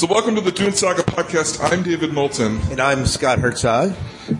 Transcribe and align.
So, 0.00 0.06
welcome 0.06 0.34
to 0.36 0.40
the 0.40 0.50
Dune 0.50 0.72
Saga 0.72 1.02
podcast. 1.02 1.62
I'm 1.62 1.82
David 1.82 2.14
Moulton. 2.14 2.58
And 2.70 2.80
I'm 2.80 3.04
Scott 3.04 3.38
Herzog. 3.38 3.94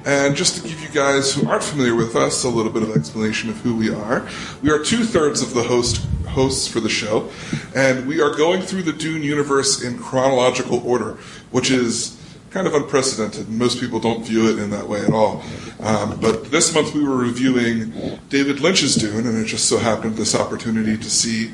And 0.06 0.35
just 0.35 0.56
to 0.56 0.67
give 0.67 0.80
you 0.80 0.88
guys 0.88 1.35
who 1.35 1.46
aren't 1.46 1.62
familiar 1.62 1.94
with 1.94 2.17
us 2.17 2.44
a 2.44 2.48
little 2.48 2.72
bit 2.72 2.83
of 2.83 2.96
explanation 2.96 3.51
of 3.51 3.58
who 3.58 3.76
we 3.76 3.90
are, 3.90 4.26
we 4.62 4.71
are 4.71 4.83
two 4.83 5.04
thirds 5.04 5.42
of 5.42 5.53
the 5.53 5.62
host 5.62 6.03
hosts 6.28 6.67
for 6.67 6.81
the 6.81 6.88
show, 6.88 7.28
and 7.76 8.08
we 8.08 8.22
are 8.22 8.35
going 8.35 8.62
through 8.62 8.85
the 8.85 8.92
Dune 8.94 9.22
universe 9.22 9.83
in 9.83 9.99
chronological 9.99 10.81
order, 10.83 11.19
which 11.51 11.71
is 11.71 12.19
kind 12.49 12.67
of 12.67 12.72
unprecedented. 12.72 13.51
Most 13.51 13.81
people 13.81 14.01
don't 14.01 14.24
view 14.24 14.49
it 14.49 14.58
in 14.58 14.71
that 14.71 14.88
way 14.88 15.04
at 15.04 15.13
all. 15.13 15.42
Um, 15.81 16.19
but 16.20 16.51
this 16.51 16.74
month 16.74 16.95
we 16.95 17.05
were 17.05 17.16
reviewing 17.16 18.19
David 18.30 18.61
Lynch's 18.61 18.95
Dune, 18.95 19.27
and 19.27 19.37
it 19.37 19.45
just 19.45 19.69
so 19.69 19.77
happened 19.77 20.16
this 20.16 20.34
opportunity 20.34 20.97
to 20.97 21.11
see 21.11 21.51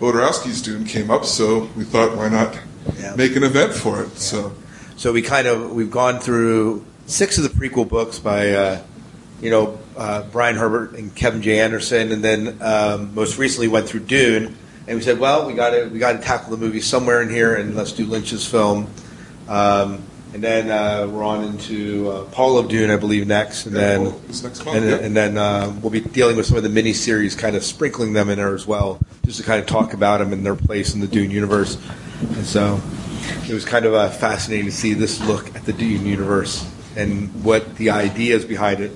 Jodorowsky's 0.00 0.60
Dune 0.62 0.84
came 0.84 1.10
up, 1.10 1.24
so 1.24 1.68
we 1.76 1.84
thought, 1.84 2.16
why 2.16 2.28
not 2.28 2.58
Yeah. 3.00 3.14
make 3.16 3.36
an 3.36 3.44
event 3.44 3.72
for 3.74 4.02
it? 4.02 4.18
So, 4.18 4.52
So 4.96 5.12
we 5.12 5.22
kind 5.22 5.46
of 5.48 5.72
we've 5.72 5.90
gone 5.90 6.20
through 6.20 6.84
six 7.06 7.36
of 7.36 7.42
the 7.44 7.50
prequel 7.50 7.88
books 7.88 8.18
by 8.20 8.52
uh, 8.52 8.78
you 9.42 9.50
know 9.50 9.78
uh, 9.96 10.22
Brian 10.32 10.56
Herbert 10.56 10.92
and 10.96 11.12
Kevin 11.14 11.42
J. 11.42 11.58
Anderson, 11.60 12.12
and 12.12 12.22
then 12.22 12.56
um, 12.60 13.12
most 13.14 13.36
recently 13.38 13.66
went 13.68 13.88
through 13.88 14.00
Dune, 14.00 14.54
and 14.86 14.96
we 14.96 15.02
said, 15.02 15.18
well, 15.18 15.46
we 15.46 15.54
got 15.54 15.70
to 15.70 15.88
we 15.88 15.98
got 15.98 16.12
to 16.12 16.18
tackle 16.18 16.50
the 16.50 16.56
movie 16.56 16.80
somewhere 16.80 17.22
in 17.22 17.28
here, 17.30 17.54
and 17.56 17.74
let's 17.74 17.92
do 17.92 18.06
Lynch's 18.06 18.46
film. 18.46 18.86
Um, 19.48 20.02
and 20.32 20.42
then 20.42 20.70
uh, 20.70 21.06
we're 21.10 21.22
on 21.24 21.44
into 21.44 22.10
uh, 22.10 22.24
Paul 22.26 22.58
of 22.58 22.68
Dune, 22.68 22.90
I 22.90 22.96
believe, 22.96 23.26
next, 23.26 23.66
and 23.66 23.74
Yeah, 23.74 23.80
then 23.80 24.02
well, 24.04 24.20
next 24.28 24.64
month, 24.64 24.68
and, 24.78 24.86
yeah. 24.90 24.96
and 24.96 25.16
then 25.16 25.38
uh, 25.38 25.72
we'll 25.80 25.90
be 25.90 26.00
dealing 26.00 26.36
with 26.36 26.46
some 26.46 26.56
of 26.56 26.62
the 26.64 26.68
miniseries, 26.68 27.36
kind 27.38 27.54
of 27.56 27.62
sprinkling 27.64 28.12
them 28.14 28.28
in 28.30 28.38
there 28.38 28.52
as 28.54 28.66
well, 28.66 28.98
just 29.24 29.38
to 29.38 29.44
kind 29.44 29.60
of 29.60 29.66
talk 29.66 29.94
about 29.94 30.18
them 30.18 30.32
and 30.32 30.44
their 30.44 30.54
place 30.54 30.94
in 30.94 31.00
the 31.00 31.06
Dune 31.06 31.30
universe. 31.30 31.76
And 32.20 32.44
so 32.44 32.80
it 33.48 33.52
was 33.52 33.64
kind 33.64 33.84
of 33.84 33.94
uh, 33.94 34.10
fascinating 34.10 34.66
to 34.66 34.72
see 34.72 34.94
this 34.94 35.20
look 35.26 35.54
at 35.56 35.64
the 35.64 35.72
Dune 35.72 36.06
universe 36.06 36.68
and 36.96 37.44
what 37.44 37.76
the 37.76 37.90
ideas 37.90 38.44
behind 38.44 38.80
it. 38.80 38.92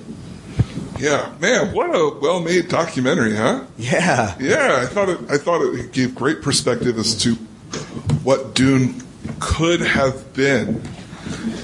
yeah, 0.99 1.33
man, 1.39 1.73
what 1.73 1.89
a 1.89 2.17
well-made 2.19 2.69
documentary, 2.69 3.35
huh? 3.35 3.65
Yeah, 3.77 4.35
Yeah, 4.39 4.79
I 4.81 4.85
thought 4.85 5.09
it. 5.09 5.19
I 5.29 5.37
thought 5.37 5.61
it 5.61 5.91
gave 5.91 6.15
great 6.15 6.41
perspective 6.41 6.97
as 6.97 7.15
to 7.23 7.35
what 8.23 8.55
Dune 8.55 9.01
could 9.39 9.81
have 9.81 10.33
been. 10.33 10.81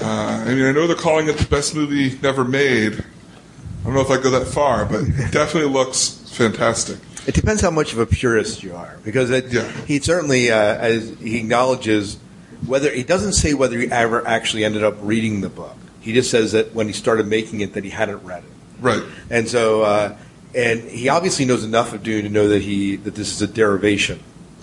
Uh, 0.00 0.44
I 0.46 0.54
mean, 0.54 0.64
I 0.66 0.72
know 0.72 0.86
they're 0.86 0.96
calling 0.96 1.28
it 1.28 1.38
the 1.38 1.46
best 1.46 1.74
movie 1.74 2.18
never 2.22 2.44
made. 2.44 2.92
I 2.94 3.84
don't 3.84 3.94
know 3.94 4.00
if 4.00 4.10
I 4.10 4.20
go 4.20 4.30
that 4.30 4.46
far, 4.46 4.84
but 4.84 5.02
it 5.02 5.32
definitely 5.32 5.70
looks 5.70 6.25
fantastic. 6.36 6.98
it 7.26 7.34
depends 7.34 7.60
how 7.62 7.70
much 7.70 7.92
of 7.92 7.98
a 7.98 8.06
purist 8.06 8.62
you 8.62 8.74
are, 8.74 8.96
because 9.04 9.30
it, 9.30 9.46
Yeah. 9.52 9.70
he 9.86 9.98
certainly, 10.00 10.50
uh, 10.50 10.56
as 10.56 11.12
he 11.20 11.38
acknowledges, 11.38 12.18
whether 12.66 12.90
he 12.90 13.02
doesn't 13.02 13.34
say 13.34 13.54
whether 13.54 13.78
he 13.78 13.90
ever 13.90 14.26
actually 14.26 14.64
ended 14.64 14.82
up 14.84 14.96
reading 15.02 15.40
the 15.40 15.48
book. 15.48 15.76
He 16.00 16.12
just 16.12 16.30
says 16.30 16.52
that 16.52 16.72
when 16.74 16.86
he 16.86 16.92
started 16.92 17.26
making 17.26 17.60
it, 17.60 17.74
that 17.74 17.82
he 17.84 17.90
hadn't 17.90 18.22
read 18.24 18.44
it. 18.44 18.50
Right. 18.80 19.02
And 19.28 19.48
so, 19.48 19.82
uh, 19.82 20.16
and 20.54 20.80
he 20.82 21.08
obviously 21.08 21.44
knows 21.44 21.64
enough 21.64 21.92
of 21.92 22.02
Dune 22.02 22.22
to 22.24 22.30
know 22.30 22.48
that 22.48 22.62
he 22.62 22.96
that 22.96 23.14
this 23.16 23.32
is 23.32 23.42
a 23.42 23.46
derivation. 23.46 24.20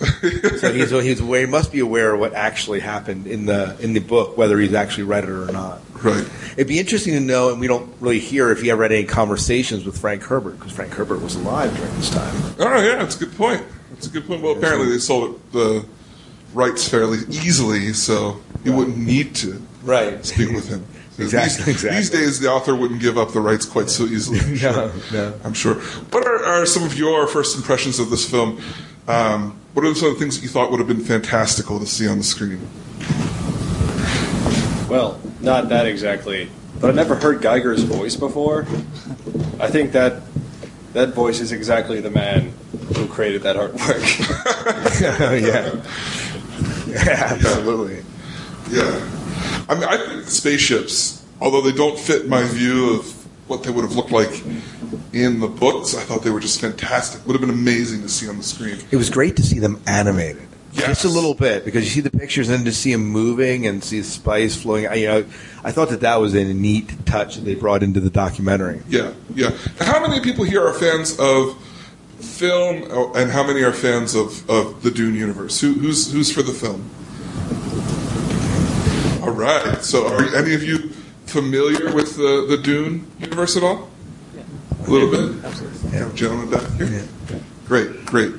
so 0.58 0.72
he's 0.72 0.90
he's 0.90 1.20
aware, 1.20 1.40
he 1.42 1.46
must 1.46 1.70
be 1.70 1.80
aware 1.80 2.14
of 2.14 2.20
what 2.20 2.34
actually 2.34 2.80
happened 2.80 3.26
in 3.26 3.46
the 3.46 3.76
in 3.80 3.92
the 3.92 4.00
book, 4.00 4.36
whether 4.36 4.58
he's 4.58 4.74
actually 4.74 5.04
read 5.04 5.24
it 5.24 5.30
or 5.30 5.52
not. 5.52 5.80
Right. 6.04 6.28
It'd 6.52 6.68
be 6.68 6.78
interesting 6.78 7.14
to 7.14 7.20
know, 7.20 7.50
and 7.50 7.58
we 7.60 7.66
don't 7.66 7.92
really 8.00 8.18
hear 8.20 8.50
if 8.50 8.60
he 8.60 8.70
ever 8.70 8.82
had 8.82 8.92
any 8.92 9.04
conversations 9.04 9.84
with 9.86 9.98
Frank 9.98 10.22
Herbert 10.22 10.58
because 10.58 10.72
Frank 10.72 10.92
Herbert 10.92 11.22
was 11.22 11.34
alive 11.34 11.74
during 11.76 11.94
this 11.96 12.10
time. 12.10 12.34
Oh 12.58 12.80
yeah, 12.80 12.96
that's 12.96 13.16
a 13.16 13.24
good 13.24 13.34
point. 13.36 13.62
That's 13.90 14.06
a 14.06 14.10
good 14.10 14.26
point. 14.26 14.42
Well, 14.42 14.52
apparently 14.56 14.90
they 14.90 14.98
sold 14.98 15.34
it, 15.36 15.52
the 15.52 15.86
rights 16.52 16.86
fairly 16.88 17.18
easily, 17.30 17.92
so 17.94 18.38
you 18.64 18.72
wouldn't 18.74 18.98
need 18.98 19.34
to 19.36 19.60
Right. 19.82 20.24
speak 20.24 20.50
with 20.50 20.68
him. 20.68 20.84
Exactly, 21.16 21.66
These, 21.66 21.74
exactly. 21.84 21.96
these 22.00 22.10
days, 22.10 22.40
the 22.40 22.50
author 22.50 22.74
wouldn't 22.74 23.00
give 23.00 23.16
up 23.16 23.30
the 23.32 23.40
rights 23.40 23.64
quite 23.64 23.88
so 23.88 24.02
easily. 24.02 24.40
I'm 24.40 24.56
sure. 24.56 24.72
No, 24.72 24.92
no. 25.12 25.34
I'm 25.44 25.52
sure. 25.54 25.74
What 26.10 26.26
are, 26.26 26.44
are 26.44 26.66
some 26.66 26.82
of 26.82 26.98
your 26.98 27.28
first 27.28 27.56
impressions 27.56 28.00
of 28.00 28.10
this 28.10 28.28
film? 28.28 28.60
Um, 29.06 29.56
what 29.74 29.84
are 29.86 29.94
some 29.94 30.08
of 30.08 30.14
the 30.14 30.18
things 30.20 30.34
that 30.36 30.42
you 30.42 30.48
thought 30.48 30.72
would 30.72 30.80
have 30.80 30.88
been 30.88 31.04
fantastical 31.04 31.78
to 31.78 31.86
see 31.86 32.08
on 32.08 32.18
the 32.18 32.24
screen? 32.24 32.58
Well, 34.88 35.20
not 35.44 35.68
that 35.68 35.86
exactly. 35.86 36.50
But 36.80 36.90
I've 36.90 36.96
never 36.96 37.14
heard 37.14 37.40
Giger's 37.40 37.82
voice 37.82 38.16
before. 38.16 38.62
I 39.60 39.70
think 39.70 39.92
that 39.92 40.22
that 40.92 41.10
voice 41.14 41.40
is 41.40 41.52
exactly 41.52 42.00
the 42.00 42.10
man 42.10 42.52
who 42.96 43.06
created 43.06 43.42
that 43.42 43.56
artwork. 43.56 44.00
yeah. 45.40 45.80
yeah, 46.86 47.32
absolutely. 47.32 48.04
Yeah. 48.70 49.10
I 49.68 49.74
mean, 49.74 49.84
I 49.84 49.96
think 49.96 50.24
spaceships, 50.28 51.24
although 51.40 51.60
they 51.60 51.72
don't 51.72 51.98
fit 51.98 52.28
my 52.28 52.42
view 52.44 52.94
of 52.98 53.10
what 53.48 53.62
they 53.62 53.70
would 53.70 53.82
have 53.82 53.94
looked 53.94 54.12
like 54.12 54.42
in 55.12 55.40
the 55.40 55.48
books, 55.48 55.94
I 55.94 56.00
thought 56.00 56.22
they 56.22 56.30
were 56.30 56.40
just 56.40 56.60
fantastic. 56.60 57.26
Would 57.26 57.34
have 57.34 57.40
been 57.40 57.50
amazing 57.50 58.02
to 58.02 58.08
see 58.08 58.28
on 58.28 58.36
the 58.36 58.42
screen. 58.42 58.78
It 58.90 58.96
was 58.96 59.10
great 59.10 59.36
to 59.36 59.42
see 59.42 59.58
them 59.58 59.82
animated. 59.86 60.48
Yes. 60.74 60.86
Just 60.88 61.04
a 61.04 61.08
little 61.08 61.34
bit 61.34 61.64
because 61.64 61.84
you 61.84 61.90
see 61.90 62.00
the 62.00 62.10
pictures 62.10 62.48
and 62.48 62.58
then 62.58 62.64
to 62.64 62.72
see 62.72 62.90
them 62.90 63.06
moving 63.06 63.64
and 63.64 63.82
see 63.82 64.00
the 64.00 64.06
spice 64.06 64.60
flowing. 64.60 64.88
I, 64.88 64.94
you 64.94 65.06
know, 65.06 65.24
I 65.62 65.70
thought 65.70 65.88
that 65.90 66.00
that 66.00 66.16
was 66.16 66.34
a 66.34 66.52
neat 66.52 67.06
touch 67.06 67.36
that 67.36 67.42
they 67.42 67.54
brought 67.54 67.84
into 67.84 68.00
the 68.00 68.10
documentary. 68.10 68.82
Yeah, 68.88 69.12
yeah. 69.34 69.50
How 69.78 70.04
many 70.04 70.20
people 70.20 70.44
here 70.44 70.66
are 70.66 70.74
fans 70.74 71.16
of 71.20 71.56
film, 72.18 72.88
oh, 72.90 73.12
and 73.14 73.30
how 73.30 73.46
many 73.46 73.62
are 73.62 73.72
fans 73.72 74.16
of, 74.16 74.48
of 74.50 74.82
the 74.82 74.90
Dune 74.90 75.14
universe? 75.14 75.60
Who, 75.60 75.74
who's 75.74 76.10
who's 76.10 76.32
for 76.32 76.42
the 76.42 76.52
film? 76.52 76.90
All 79.22 79.30
right. 79.30 79.82
So, 79.84 80.08
are 80.08 80.34
any 80.34 80.54
of 80.54 80.64
you 80.64 80.90
familiar 81.26 81.94
with 81.94 82.16
the, 82.16 82.46
the 82.48 82.58
Dune 82.58 83.06
universe 83.20 83.56
at 83.56 83.62
all? 83.62 83.90
A 84.86 84.90
little 84.90 85.10
bit. 85.10 85.44
Absolutely. 85.44 85.90
Yeah. 85.98 86.10
Gentlemen 86.14 86.50
back 86.50 86.68
here. 86.72 87.06
Great, 87.66 88.04
great. 88.04 88.32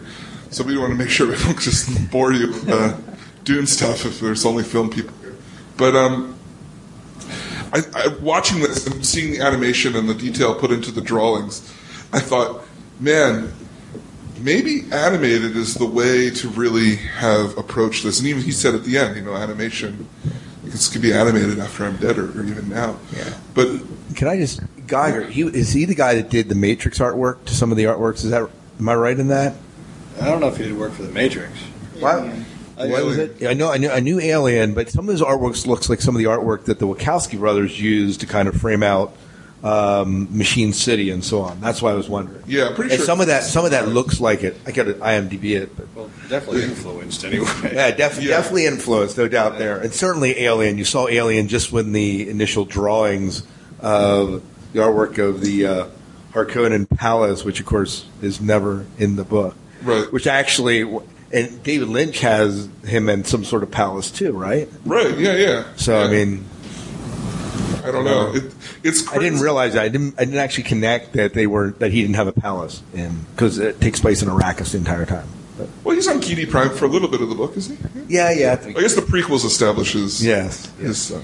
So 0.55 0.63
we 0.63 0.77
want 0.77 0.91
to 0.91 0.97
make 0.97 1.09
sure 1.09 1.27
we 1.27 1.35
don't 1.35 1.59
just 1.59 2.09
bore 2.09 2.31
you 2.31 2.47
with 2.47 2.69
uh, 2.69 2.95
Dune 3.43 3.67
stuff 3.67 4.05
if 4.05 4.21
there's 4.21 4.45
only 4.45 4.63
film 4.63 4.89
people 4.89 5.13
here. 5.17 5.35
But 5.75 5.97
um, 5.97 6.39
I, 7.73 7.81
I, 7.93 8.07
watching 8.21 8.61
this 8.61 8.87
and 8.87 9.05
seeing 9.05 9.33
the 9.33 9.41
animation 9.41 9.97
and 9.97 10.07
the 10.07 10.13
detail 10.13 10.55
put 10.55 10.71
into 10.71 10.93
the 10.93 11.01
drawings, 11.01 11.59
I 12.13 12.21
thought, 12.21 12.63
man, 13.01 13.51
maybe 14.39 14.85
animated 14.93 15.57
is 15.57 15.73
the 15.73 15.85
way 15.85 16.29
to 16.29 16.47
really 16.47 16.95
have 16.95 17.57
approached 17.57 18.05
this. 18.05 18.19
And 18.19 18.27
even 18.29 18.41
he 18.41 18.51
said 18.51 18.75
at 18.75 18.85
the 18.85 18.97
end, 18.97 19.17
you 19.17 19.23
know, 19.23 19.35
animation, 19.35 20.07
this 20.63 20.87
could 20.87 21.01
be 21.01 21.11
animated 21.11 21.59
after 21.59 21.83
I'm 21.83 21.97
dead 21.97 22.17
or, 22.17 22.27
or 22.27 22.45
even 22.45 22.69
now. 22.69 22.97
Yeah. 23.13 23.33
But 23.53 23.81
Can 24.15 24.29
I 24.29 24.37
just 24.37 24.61
Giger? 24.87 25.29
He 25.29 25.41
is 25.41 25.73
he 25.73 25.83
the 25.83 25.95
guy 25.95 26.15
that 26.15 26.29
did 26.29 26.47
the 26.47 26.55
Matrix 26.55 26.99
artwork 26.99 27.43
to 27.43 27.53
some 27.53 27.71
of 27.71 27.77
the 27.77 27.83
artworks? 27.83 28.23
Is 28.23 28.29
that 28.29 28.49
am 28.79 28.87
I 28.87 28.95
right 28.95 29.19
in 29.19 29.27
that? 29.27 29.55
I 30.21 30.25
don't 30.25 30.39
know 30.39 30.47
if 30.47 30.57
he 30.57 30.63
did 30.63 30.77
work 30.77 30.93
for 30.93 31.03
the 31.03 31.11
Matrix. 31.11 31.51
Why? 31.99 32.19
Why 32.77 33.01
was 33.03 33.17
it? 33.17 33.43
I 33.47 33.53
know, 33.53 33.71
I 33.71 33.77
knew, 33.77 33.89
I 33.89 33.99
knew 34.01 34.19
Alien, 34.19 34.73
but 34.73 34.89
some 34.89 35.07
of 35.07 35.11
his 35.13 35.21
artworks 35.21 35.65
looks 35.65 35.89
like 35.89 36.01
some 36.01 36.15
of 36.15 36.19
the 36.19 36.25
artwork 36.27 36.65
that 36.65 36.79
the 36.79 36.87
Wachowski 36.87 37.39
brothers 37.39 37.79
used 37.79 38.19
to 38.21 38.25
kind 38.27 38.47
of 38.49 38.55
frame 38.55 38.83
out 38.83 39.15
um, 39.63 40.27
Machine 40.37 40.73
City 40.73 41.09
and 41.09 41.23
so 41.23 41.41
on. 41.41 41.59
That's 41.61 41.81
why 41.81 41.91
I 41.91 41.93
was 41.95 42.09
wondering. 42.09 42.43
Yeah, 42.47 42.67
I'm 42.67 42.75
pretty 42.75 42.91
and 42.91 42.97
sure- 42.99 43.05
some 43.05 43.21
of 43.21 43.27
that, 43.27 43.43
some 43.43 43.63
of 43.65 43.71
that 43.71 43.87
looks 43.87 44.19
like 44.19 44.43
it. 44.43 44.57
I 44.65 44.71
got 44.71 44.83
to 44.83 44.93
IMDb 44.95 45.55
it, 45.55 45.75
but 45.75 45.87
Well, 45.95 46.09
definitely 46.29 46.63
influenced 46.63 47.23
anyway. 47.23 47.47
yeah, 47.73 47.91
def- 47.91 48.21
Yeah. 48.21 48.29
definitely 48.29 48.65
influenced, 48.65 49.17
no 49.17 49.27
doubt 49.29 49.57
there, 49.57 49.77
and 49.79 49.93
certainly 49.93 50.37
Alien. 50.41 50.77
You 50.77 50.85
saw 50.85 51.07
Alien 51.07 51.47
just 51.47 51.71
when 51.71 51.93
the 51.93 52.29
initial 52.29 52.65
drawings 52.65 53.43
of 53.79 54.43
the 54.73 54.79
artwork 54.79 55.17
of 55.17 55.39
the 55.41 55.65
uh, 55.65 55.85
Harkonnen 56.33 56.89
Palace, 56.89 57.45
which 57.45 57.59
of 57.61 57.65
course 57.65 58.05
is 58.21 58.41
never 58.41 58.85
in 58.97 59.15
the 59.15 59.23
book, 59.23 59.55
Right. 59.85 60.11
Which 60.11 60.27
actually, 60.27 60.81
and 61.31 61.63
David 61.63 61.87
Lynch 61.89 62.19
has 62.21 62.67
him 62.85 63.07
in 63.09 63.23
some 63.23 63.43
sort 63.45 63.63
of 63.63 63.71
palace 63.71 64.11
too, 64.11 64.31
right? 64.33 64.67
right, 64.85 65.17
yeah, 65.17 65.33
yeah. 65.33 65.63
So 65.75 65.97
I 66.01 66.07
mean, 66.09 66.45
I 67.83 67.91
don't 67.91 68.03
know. 68.05 68.33
It, 68.33 68.53
it's 68.83 69.07
I 69.11 69.19
didn't 69.19 69.39
realize 69.41 69.73
that. 69.73 69.83
I 69.83 69.89
didn't. 69.89 70.15
I 70.19 70.25
didn't 70.25 70.39
actually 70.39 70.63
connect 70.63 71.13
that 71.13 71.33
they 71.33 71.45
were 71.47 71.71
that 71.79 71.91
he 71.91 72.01
didn't 72.01 72.15
have 72.15 72.27
a 72.27 72.31
palace 72.31 72.81
in 72.93 73.21
because 73.35 73.59
it 73.59 73.79
takes 73.79 73.99
place 73.99 74.21
in 74.23 74.29
Arrakis 74.29 74.71
the 74.71 74.77
entire 74.79 75.05
time. 75.05 75.27
But, 75.57 75.69
Well, 75.83 75.95
he's 75.95 76.07
on 76.07 76.19
Giedi 76.19 76.49
Prime 76.49 76.69
for 76.71 76.83
a 76.85 76.87
little 76.89 77.07
bit 77.07 77.21
of 77.21 77.29
the 77.29 77.35
book, 77.35 77.55
isn't 77.55 77.77
he? 77.77 78.13
yeah, 78.15 78.29
yeah, 78.31 78.51
I 78.51 78.55
think- 78.57 78.77
I 78.77 78.81
guess 78.81 78.95
the 78.95 79.01
prequels 79.01 79.45
establishes 79.45 80.21
yes, 80.25 80.69
yes. 80.81 81.07
his. 81.07 81.11
Uh, 81.13 81.23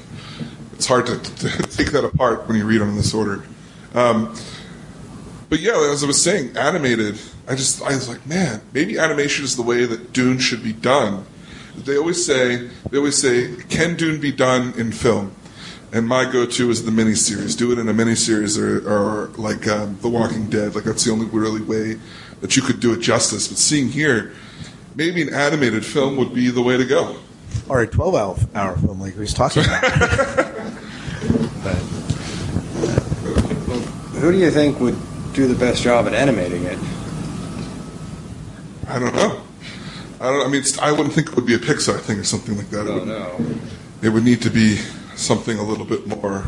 it's 0.73 0.85
hard 0.87 1.05
to, 1.07 1.19
to 1.19 1.63
take 1.63 1.91
that 1.91 2.05
apart 2.05 2.47
when 2.47 2.55
you 2.57 2.65
read 2.65 2.79
them 2.79 2.89
in 2.89 2.95
this 2.95 3.13
order. 3.13 3.43
Um, 3.93 4.33
but 5.49 5.59
yeah, 5.59 5.89
as 5.91 6.01
I 6.03 6.07
was 6.07 6.21
saying, 6.21 6.55
animated. 6.55 7.19
I 7.47 7.55
just 7.55 7.81
I 7.81 7.89
was 7.89 8.07
like, 8.07 8.25
man, 8.27 8.61
maybe 8.73 8.97
animation 8.97 9.43
is 9.45 9.55
the 9.55 9.61
way 9.63 9.85
that 9.85 10.13
Dune 10.13 10.39
should 10.39 10.63
be 10.63 10.73
done. 10.73 11.25
They 11.75 11.97
always 11.97 12.23
say 12.25 12.69
they 12.89 12.97
always 12.97 13.17
say, 13.17 13.55
can 13.69 13.95
Dune 13.95 14.19
be 14.21 14.31
done 14.31 14.73
in 14.77 14.91
film? 14.91 15.33
And 15.93 16.07
my 16.07 16.23
go-to 16.31 16.69
is 16.69 16.85
the 16.85 16.91
miniseries. 16.91 17.57
Do 17.57 17.73
it 17.73 17.77
in 17.79 17.89
a 17.89 17.93
miniseries, 17.93 18.57
or, 18.57 18.79
or 18.88 19.27
like 19.38 19.67
um, 19.67 19.97
The 20.01 20.07
Walking 20.07 20.49
Dead. 20.49 20.73
Like 20.73 20.85
that's 20.85 21.03
the 21.03 21.11
only 21.11 21.25
really 21.25 21.61
way 21.61 21.99
that 22.39 22.55
you 22.55 22.61
could 22.61 22.79
do 22.79 22.93
it 22.93 23.01
justice. 23.01 23.49
But 23.49 23.57
seeing 23.57 23.89
here, 23.89 24.31
maybe 24.95 25.21
an 25.21 25.33
animated 25.33 25.85
film 25.85 26.15
would 26.15 26.33
be 26.33 26.49
the 26.49 26.61
way 26.61 26.77
to 26.77 26.85
go. 26.85 27.17
or 27.67 27.81
a 27.81 27.88
12 27.88 28.15
hour, 28.15 28.38
hour 28.55 28.77
film 28.77 29.01
like 29.01 29.15
we 29.15 29.21
was 29.21 29.33
talking 29.33 29.65
about. 29.65 29.81
but 31.63 31.75
Who 34.21 34.31
do 34.31 34.38
you 34.38 34.49
think 34.51 34.79
would 34.79 34.97
do 35.33 35.47
the 35.47 35.55
best 35.55 35.83
job 35.83 36.07
at 36.07 36.13
animating 36.13 36.63
it? 36.63 36.77
I 38.95 38.99
don't 38.99 39.15
know. 39.15 39.41
I 40.19 40.25
don't. 40.31 40.45
I 40.45 40.49
mean, 40.49 40.61
it's, 40.61 40.77
I 40.77 40.91
wouldn't 40.91 41.13
think 41.13 41.29
it 41.29 41.35
would 41.35 41.45
be 41.45 41.55
a 41.55 41.59
Pixar 41.59 41.99
thing 41.99 42.19
or 42.19 42.23
something 42.23 42.55
like 42.57 42.69
that. 42.69 42.85
It 42.85 42.89
Oh 42.89 42.99
would, 42.99 43.07
no. 43.07 43.59
it 44.01 44.09
would 44.09 44.23
need 44.23 44.41
to 44.43 44.49
be 44.49 44.75
something 45.15 45.57
a 45.57 45.63
little 45.63 45.85
bit 45.85 46.05
more. 46.07 46.45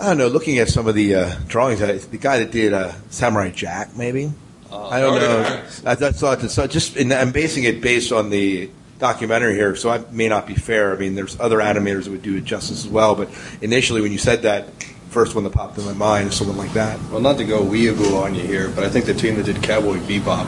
I 0.00 0.04
don't 0.06 0.18
know. 0.18 0.28
Looking 0.28 0.58
at 0.58 0.68
some 0.68 0.86
of 0.86 0.94
the 0.94 1.14
uh, 1.14 1.36
drawings, 1.48 1.82
uh, 1.82 1.98
the 2.10 2.18
guy 2.18 2.38
that 2.38 2.50
did 2.52 2.72
uh, 2.72 2.92
Samurai 3.10 3.50
Jack, 3.50 3.96
maybe. 3.96 4.32
I 4.70 5.00
don't 5.00 5.16
Oh, 5.16 5.18
know. 5.18 5.40
yeah. 5.40 5.66
I, 5.86 5.92
I 5.92 5.94
thought 5.94 6.40
that. 6.40 6.50
So 6.50 6.66
just, 6.66 6.96
and 6.96 7.12
I'm 7.12 7.32
basing 7.32 7.64
it 7.64 7.80
based 7.80 8.12
on 8.12 8.30
the 8.30 8.70
documentary 8.98 9.54
here, 9.54 9.74
so 9.76 9.90
I 9.90 9.98
may 10.12 10.28
not 10.28 10.46
be 10.46 10.54
fair. 10.54 10.94
I 10.94 10.98
mean, 10.98 11.14
there's 11.14 11.38
other 11.40 11.58
animators 11.58 12.04
that 12.04 12.10
would 12.10 12.22
do 12.22 12.36
it 12.36 12.44
justice 12.44 12.84
as 12.84 12.90
well, 12.90 13.14
but 13.14 13.30
initially, 13.62 14.00
when 14.02 14.12
you 14.12 14.18
said 14.18 14.42
that, 14.42 14.68
first 15.10 15.34
one 15.34 15.42
that 15.44 15.54
popped 15.54 15.78
in 15.78 15.84
my 15.86 15.92
mind 15.94 16.28
is 16.28 16.36
someone 16.36 16.56
like 16.58 16.72
that. 16.74 17.00
Well, 17.10 17.20
not 17.20 17.38
to 17.38 17.44
go 17.44 17.62
weeaboo 17.62 18.22
on 18.22 18.34
you 18.34 18.42
here, 18.42 18.68
but 18.68 18.84
I 18.84 18.90
think 18.90 19.06
the 19.06 19.14
team 19.14 19.36
that 19.36 19.46
did 19.46 19.62
Cowboy 19.62 19.96
Bebop 20.00 20.46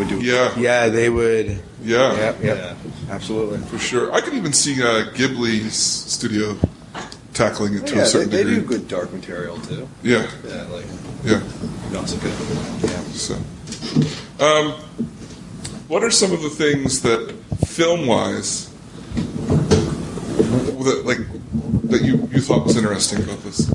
would 0.00 0.08
do. 0.08 0.20
Yeah, 0.20 0.58
Yeah, 0.58 0.88
they 0.88 1.08
would. 1.08 1.62
yeah, 1.82 2.34
Yeah, 2.42 2.74
absolutely. 3.10 3.58
for 3.68 3.78
sure. 3.78 4.12
I 4.12 4.20
could 4.20 4.34
even 4.34 4.52
see 4.52 4.82
uh, 4.82 5.12
Ghibli's 5.14 5.74
studio 5.76 6.56
tackling 7.34 7.74
it 7.74 7.86
to 7.86 7.94
Yeah, 7.94 8.00
a 8.00 8.04
they, 8.04 8.08
certain 8.10 8.30
they 8.30 8.38
degree. 8.44 8.54
do 8.56 8.62
good 8.66 8.88
dark 8.88 9.12
material 9.12 9.58
too. 9.60 9.88
Yeah, 10.02 10.26
Yeah, 10.46 10.64
like 10.72 10.84
yeah. 11.24 11.40
not 11.92 12.08
so 12.08 12.16
good. 12.18 12.32
Yeah. 12.82 13.00
So, 13.12 13.34
um, 14.44 14.72
what 15.88 16.02
are 16.02 16.10
some 16.10 16.32
of 16.32 16.42
the 16.42 16.50
things 16.50 17.02
that 17.02 17.34
film-wise 17.66 18.68
that 20.80 21.02
like 21.04 21.18
that 21.90 22.02
you 22.02 22.28
you 22.32 22.40
thought 22.40 22.64
was 22.66 22.76
interesting 22.76 23.22
about 23.22 23.42
this? 23.42 23.72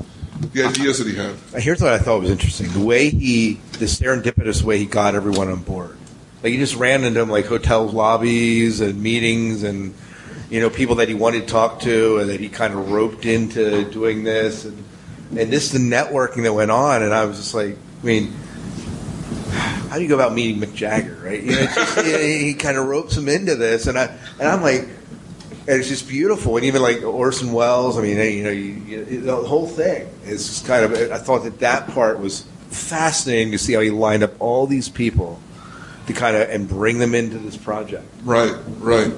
The 0.52 0.64
ideas 0.64 0.98
that 0.98 1.06
he 1.06 1.14
had. 1.14 1.34
Here's 1.62 1.80
what 1.82 1.92
I 1.92 1.98
thought 1.98 2.20
was 2.22 2.30
interesting: 2.30 2.68
the 2.72 2.84
way 2.84 3.10
he, 3.10 3.54
the 3.78 3.84
serendipitous 3.86 4.62
way 4.62 4.78
he 4.78 4.86
got 4.86 5.14
everyone 5.14 5.48
on 5.50 5.60
board. 5.62 5.85
Like 6.46 6.52
he 6.52 6.58
just 6.60 6.76
ran 6.76 7.02
into 7.02 7.18
them 7.18 7.28
like 7.28 7.46
hotel 7.46 7.88
lobbies 7.88 8.80
and 8.80 9.02
meetings, 9.02 9.64
and 9.64 9.92
you 10.48 10.60
know 10.60 10.70
people 10.70 10.94
that 10.94 11.08
he 11.08 11.14
wanted 11.14 11.40
to 11.40 11.46
talk 11.48 11.80
to, 11.80 12.18
and 12.18 12.30
that 12.30 12.38
he 12.38 12.48
kind 12.48 12.72
of 12.72 12.92
roped 12.92 13.26
into 13.26 13.82
doing 13.90 14.22
this, 14.22 14.64
and 14.64 14.84
and 15.36 15.52
this 15.52 15.72
the 15.72 15.80
networking 15.80 16.44
that 16.44 16.52
went 16.52 16.70
on, 16.70 17.02
and 17.02 17.12
I 17.12 17.24
was 17.24 17.38
just 17.38 17.52
like, 17.52 17.76
I 18.00 18.06
mean. 18.06 18.32
How 19.88 19.96
do 19.96 20.02
you 20.02 20.08
go 20.08 20.14
about 20.14 20.34
meeting 20.34 20.60
Mick 20.60 20.72
Jagger, 20.74 21.18
right? 21.24 21.42
You 21.42 21.50
know, 21.50 21.66
just, 21.66 22.00
he, 22.06 22.38
he 22.44 22.54
kind 22.54 22.76
of 22.76 22.86
ropes 22.86 23.16
him 23.16 23.28
into 23.28 23.56
this, 23.56 23.88
and 23.88 23.98
I 23.98 24.04
and 24.38 24.48
I'm 24.48 24.62
like, 24.62 24.82
and 24.82 25.68
it's 25.80 25.88
just 25.88 26.06
beautiful. 26.08 26.56
And 26.56 26.66
even 26.66 26.80
like 26.80 27.02
Orson 27.02 27.52
Welles, 27.52 27.98
I 27.98 28.02
mean, 28.02 28.18
you 28.18 28.44
know, 28.44 28.50
you, 28.50 29.04
you, 29.04 29.20
the 29.22 29.34
whole 29.34 29.66
thing 29.66 30.08
is 30.24 30.46
just 30.46 30.64
kind 30.64 30.84
of. 30.84 30.92
I 31.10 31.18
thought 31.18 31.42
that 31.42 31.58
that 31.58 31.88
part 31.88 32.20
was 32.20 32.42
fascinating 32.68 33.50
to 33.50 33.58
see 33.58 33.72
how 33.72 33.80
he 33.80 33.90
lined 33.90 34.22
up 34.22 34.30
all 34.38 34.68
these 34.68 34.88
people 34.88 35.40
to 36.06 36.12
kind 36.12 36.36
of 36.36 36.48
and 36.50 36.68
bring 36.68 36.98
them 36.98 37.14
into 37.14 37.38
this 37.38 37.56
project. 37.56 38.04
Right, 38.24 38.54
right. 38.78 39.12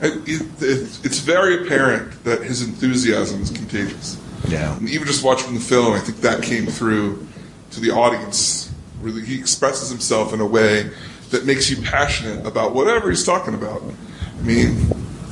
It, 0.00 0.28
it, 0.28 1.00
it's 1.04 1.18
very 1.20 1.64
apparent 1.64 2.22
that 2.24 2.42
his 2.42 2.62
enthusiasm 2.62 3.42
is 3.42 3.50
contagious. 3.50 4.20
Yeah. 4.46 4.76
And 4.76 4.88
even 4.88 5.06
just 5.06 5.24
watching 5.24 5.54
the 5.54 5.60
film, 5.60 5.94
I 5.94 5.98
think 5.98 6.18
that 6.20 6.42
came 6.42 6.66
through 6.66 7.26
to 7.72 7.80
the 7.80 7.90
audience. 7.90 8.72
Really, 9.00 9.24
he 9.24 9.38
expresses 9.38 9.90
himself 9.90 10.32
in 10.32 10.40
a 10.40 10.46
way 10.46 10.90
that 11.30 11.44
makes 11.44 11.68
you 11.70 11.82
passionate 11.82 12.46
about 12.46 12.74
whatever 12.74 13.10
he's 13.10 13.24
talking 13.24 13.54
about. 13.54 13.82
I 13.82 14.42
mean, 14.42 14.76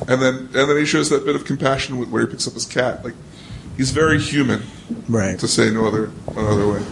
and 0.09 0.21
then 0.21 0.37
and 0.37 0.53
then 0.71 0.77
he 0.77 0.85
shows 0.85 1.11
that 1.11 1.25
bit 1.25 1.37
of 1.37 1.45
compassion 1.45 1.99
with 1.99 2.09
where 2.11 2.23
he 2.23 2.29
picks 2.29 2.47
up 2.47 2.55
his 2.55 2.65
cat. 2.67 3.05
Like 3.05 3.15
he's 3.77 3.91
very 3.93 4.21
human, 4.21 4.63
Right. 5.09 5.39
to 5.39 5.49
say 5.49 5.71
no 5.71 5.87
other 5.87 6.11
no 6.35 6.47
other 6.49 6.69
way. 6.69 6.83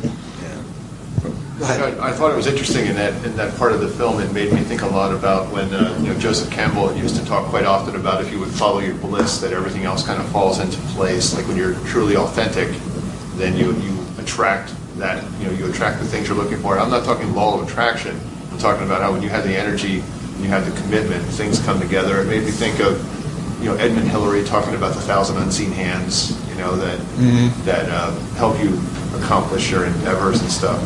I, 1.63 2.09
I 2.09 2.13
thought 2.13 2.33
it 2.33 2.37
was 2.37 2.49
interesting 2.49 2.87
in 2.87 2.97
that 2.97 3.25
in 3.25 3.37
that 3.37 3.57
part 3.57 3.73
of 3.73 3.81
the 3.81 3.89
film. 3.89 4.21
It 4.21 4.33
made 4.33 4.53
me 4.53 4.61
think 4.61 4.83
a 4.83 4.89
lot 4.89 5.15
about 5.15 5.53
when 5.53 5.73
uh, 5.73 5.97
you 6.01 6.09
know 6.09 6.19
Joseph 6.19 6.51
Campbell 6.51 6.93
used 6.97 7.17
to 7.17 7.25
talk 7.25 7.47
quite 7.47 7.65
often 7.65 7.95
about 7.95 8.21
if 8.21 8.33
you 8.33 8.41
would 8.41 8.51
follow 8.51 8.81
your 8.81 8.97
bliss, 8.97 9.39
that 9.39 9.53
everything 9.53 9.85
else 9.85 10.05
kind 10.05 10.21
of 10.21 10.29
falls 10.31 10.59
into 10.59 10.79
place. 10.95 11.33
Like 11.35 11.47
when 11.47 11.57
you're 11.57 11.75
truly 11.87 12.17
authentic, 12.17 12.77
then 13.37 13.57
you 13.57 13.73
you 13.73 14.05
attract 14.19 14.75
that 14.99 15.23
you 15.39 15.47
know 15.47 15.53
you 15.53 15.67
attract 15.71 16.01
the 16.01 16.07
things 16.07 16.27
you're 16.27 16.37
looking 16.37 16.59
for. 16.59 16.77
I'm 16.77 16.91
not 16.91 17.05
talking 17.05 17.33
law 17.35 17.61
of 17.61 17.69
attraction. 17.69 18.19
I'm 18.51 18.59
talking 18.59 18.85
about 18.85 19.01
how 19.01 19.13
when 19.13 19.23
you 19.23 19.29
have 19.29 19.45
the 19.45 19.57
energy, 19.57 20.01
and 20.01 20.41
you 20.41 20.49
have 20.49 20.67
the 20.67 20.81
commitment, 20.83 21.23
things 21.25 21.61
come 21.61 21.81
together. 21.81 22.21
It 22.21 22.27
made 22.27 22.43
me 22.43 22.51
think 22.51 22.81
of 22.81 22.99
you 23.65 23.71
know 23.71 23.77
Edmund 23.77 24.09
Hillary 24.11 24.45
talking 24.45 24.75
about 24.75 24.93
the 24.95 25.01
thousand 25.01 25.39
unseen 25.39 25.73
hands. 25.73 26.37
You 26.51 26.57
know 26.57 26.77
that 26.77 26.99
that 27.65 27.89
uh, 27.89 28.11
help 28.37 28.61
you 28.63 28.79
accomplish 29.19 29.71
your 29.71 29.87
endeavors 29.87 30.41
and 30.43 30.51
stuff. 30.53 30.79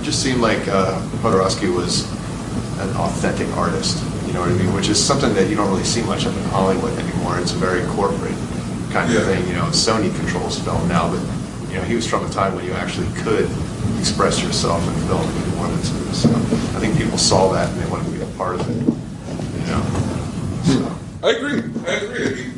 It 0.00 0.04
just 0.04 0.22
seemed 0.22 0.40
like 0.40 0.66
uh, 0.68 0.98
Jodorowsky 1.20 1.68
was 1.72 2.10
an 2.80 2.88
authentic 2.96 3.46
artist. 3.58 4.02
You 4.26 4.32
know 4.32 4.40
what 4.40 4.48
I 4.48 4.54
mean? 4.54 4.72
Which 4.72 4.88
is 4.88 4.96
something 5.02 5.34
that 5.34 5.50
you 5.50 5.56
don't 5.56 5.68
really 5.68 5.84
see 5.84 6.02
much 6.02 6.24
of 6.24 6.34
in 6.36 6.44
Hollywood 6.44 6.98
anymore. 6.98 7.38
It's 7.40 7.52
a 7.52 7.56
very 7.56 7.84
corporate 7.92 8.34
kind 8.90 9.12
Yeah. 9.12 9.20
of 9.20 9.26
thing. 9.26 9.46
You 9.46 9.54
know, 9.56 9.64
Sony 9.66 10.08
controls 10.18 10.58
film 10.58 10.88
now, 10.88 11.10
but 11.12 11.20
you 11.68 11.76
know 11.76 11.82
he 11.84 11.94
was 11.94 12.06
from 12.06 12.24
a 12.24 12.30
time 12.30 12.54
when 12.56 12.64
you 12.64 12.72
actually 12.72 13.08
could 13.20 13.50
express 14.00 14.40
yourself 14.42 14.80
in 14.88 14.94
film 15.08 15.28
if 15.28 15.46
you 15.52 15.58
wanted 15.58 15.82
to. 15.84 16.14
So 16.14 16.30
I 16.32 16.80
think 16.80 16.96
people 16.96 17.18
saw 17.18 17.52
that 17.52 17.68
and 17.70 17.78
they 17.82 17.90
wanted 17.90 18.06
to 18.06 18.12
be 18.12 18.22
a 18.22 18.32
part 18.38 18.54
of 18.58 18.64
it. 18.64 19.60
You 19.60 19.66
know. 19.66 20.14
So. 21.20 21.28
I 21.28 21.32
agree. 21.32 21.62
I 21.86 21.92
agree. 21.94 22.26
I 22.26 22.34
mean, 22.34 22.54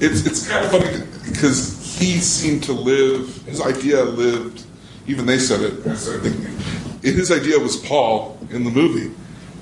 it's 0.00 0.26
it's 0.26 0.48
kind 0.48 0.64
of 0.64 0.70
funny 0.70 1.04
because 1.24 1.96
he 1.98 2.18
seemed 2.18 2.64
to 2.64 2.72
live. 2.72 3.42
His 3.46 3.60
idea 3.60 4.02
lived. 4.02 4.64
Even 5.06 5.26
they 5.26 5.38
said 5.38 5.60
it. 5.60 5.86
I 5.86 5.94
started 5.94 6.22
thinking. 6.22 6.54
His 7.02 7.30
idea 7.30 7.58
was 7.58 7.76
Paul 7.76 8.38
in 8.50 8.64
the 8.64 8.70
movie. 8.70 9.14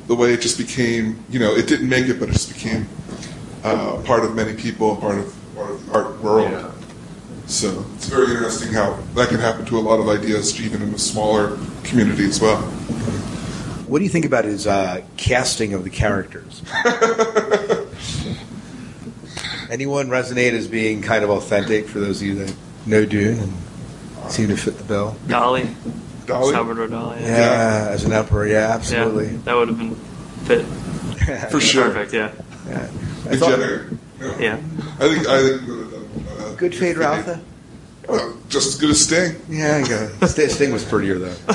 The 0.06 0.14
way 0.14 0.32
it 0.32 0.40
just 0.40 0.58
became, 0.58 1.24
you 1.30 1.38
know, 1.38 1.54
it 1.54 1.66
didn't 1.66 1.88
make 1.88 2.06
it, 2.06 2.20
but 2.20 2.28
it 2.28 2.32
just 2.32 2.52
became 2.52 2.86
uh, 3.64 4.00
part 4.04 4.24
of 4.24 4.34
many 4.34 4.54
people, 4.54 4.96
part 4.96 5.18
of, 5.18 5.34
part 5.54 5.70
of 5.70 5.86
the 5.86 5.92
art 5.92 6.22
world. 6.22 6.50
Yeah. 6.50 6.70
So 7.46 7.84
it's 7.96 8.06
very 8.06 8.30
interesting 8.32 8.72
how 8.72 8.94
that 9.14 9.28
can 9.28 9.38
happen 9.38 9.64
to 9.66 9.78
a 9.78 9.80
lot 9.80 10.00
of 10.00 10.08
ideas, 10.08 10.60
even 10.60 10.82
in 10.82 10.94
a 10.94 10.98
smaller 10.98 11.58
community 11.82 12.24
as 12.24 12.40
well. 12.40 12.62
What 13.88 13.98
do 13.98 14.04
you 14.04 14.10
think 14.10 14.24
about 14.24 14.44
his 14.44 14.66
uh, 14.66 15.02
casting 15.16 15.74
of 15.74 15.84
the 15.84 15.90
characters? 15.90 16.62
Anyone 19.72 20.08
resonate 20.08 20.52
as 20.52 20.68
being 20.68 21.00
kind 21.00 21.24
of 21.24 21.30
authentic 21.30 21.88
for 21.88 21.98
those 21.98 22.20
of 22.20 22.28
you 22.28 22.34
that 22.44 22.54
know 22.84 23.06
Dune 23.06 23.38
and 23.38 24.30
seem 24.30 24.48
to 24.48 24.56
fit 24.56 24.76
the 24.76 24.84
bill? 24.84 25.16
Dali, 25.26 25.64
Dali, 26.26 26.52
Salvador 26.52 26.88
Dali. 26.88 27.22
Yeah, 27.22 27.88
as 27.90 28.04
an 28.04 28.12
emperor, 28.12 28.46
yeah, 28.46 28.68
Yeah, 28.68 28.74
absolutely. 28.74 29.28
that 29.28 29.56
would 29.56 29.68
have 29.68 29.78
been 29.78 29.94
fit. 30.44 30.66
for 31.50 31.58
sure. 31.58 31.84
Perfect. 31.90 32.12
Yeah. 32.12 32.32
Yeah. 32.68 32.90
I 33.24 33.28
Big 33.30 33.38
thought- 33.38 33.58
Yeah. 33.58 33.78
Yeah. 34.38 34.56
I 35.00 35.08
think 35.08 35.26
I 35.26 35.42
think 35.42 35.62
uh, 36.38 36.52
good 36.56 36.72
Feyd-Rautha. 36.72 37.40
uh, 38.10 38.32
just 38.50 38.68
as 38.68 38.74
good 38.76 38.90
as 38.90 39.00
Sting. 39.00 39.36
Yeah, 39.48 39.76
I 39.82 39.88
got. 40.20 40.28
Sting, 40.28 40.48
Sting 40.50 40.70
was 40.72 40.84
prettier 40.84 41.18
though, 41.18 41.34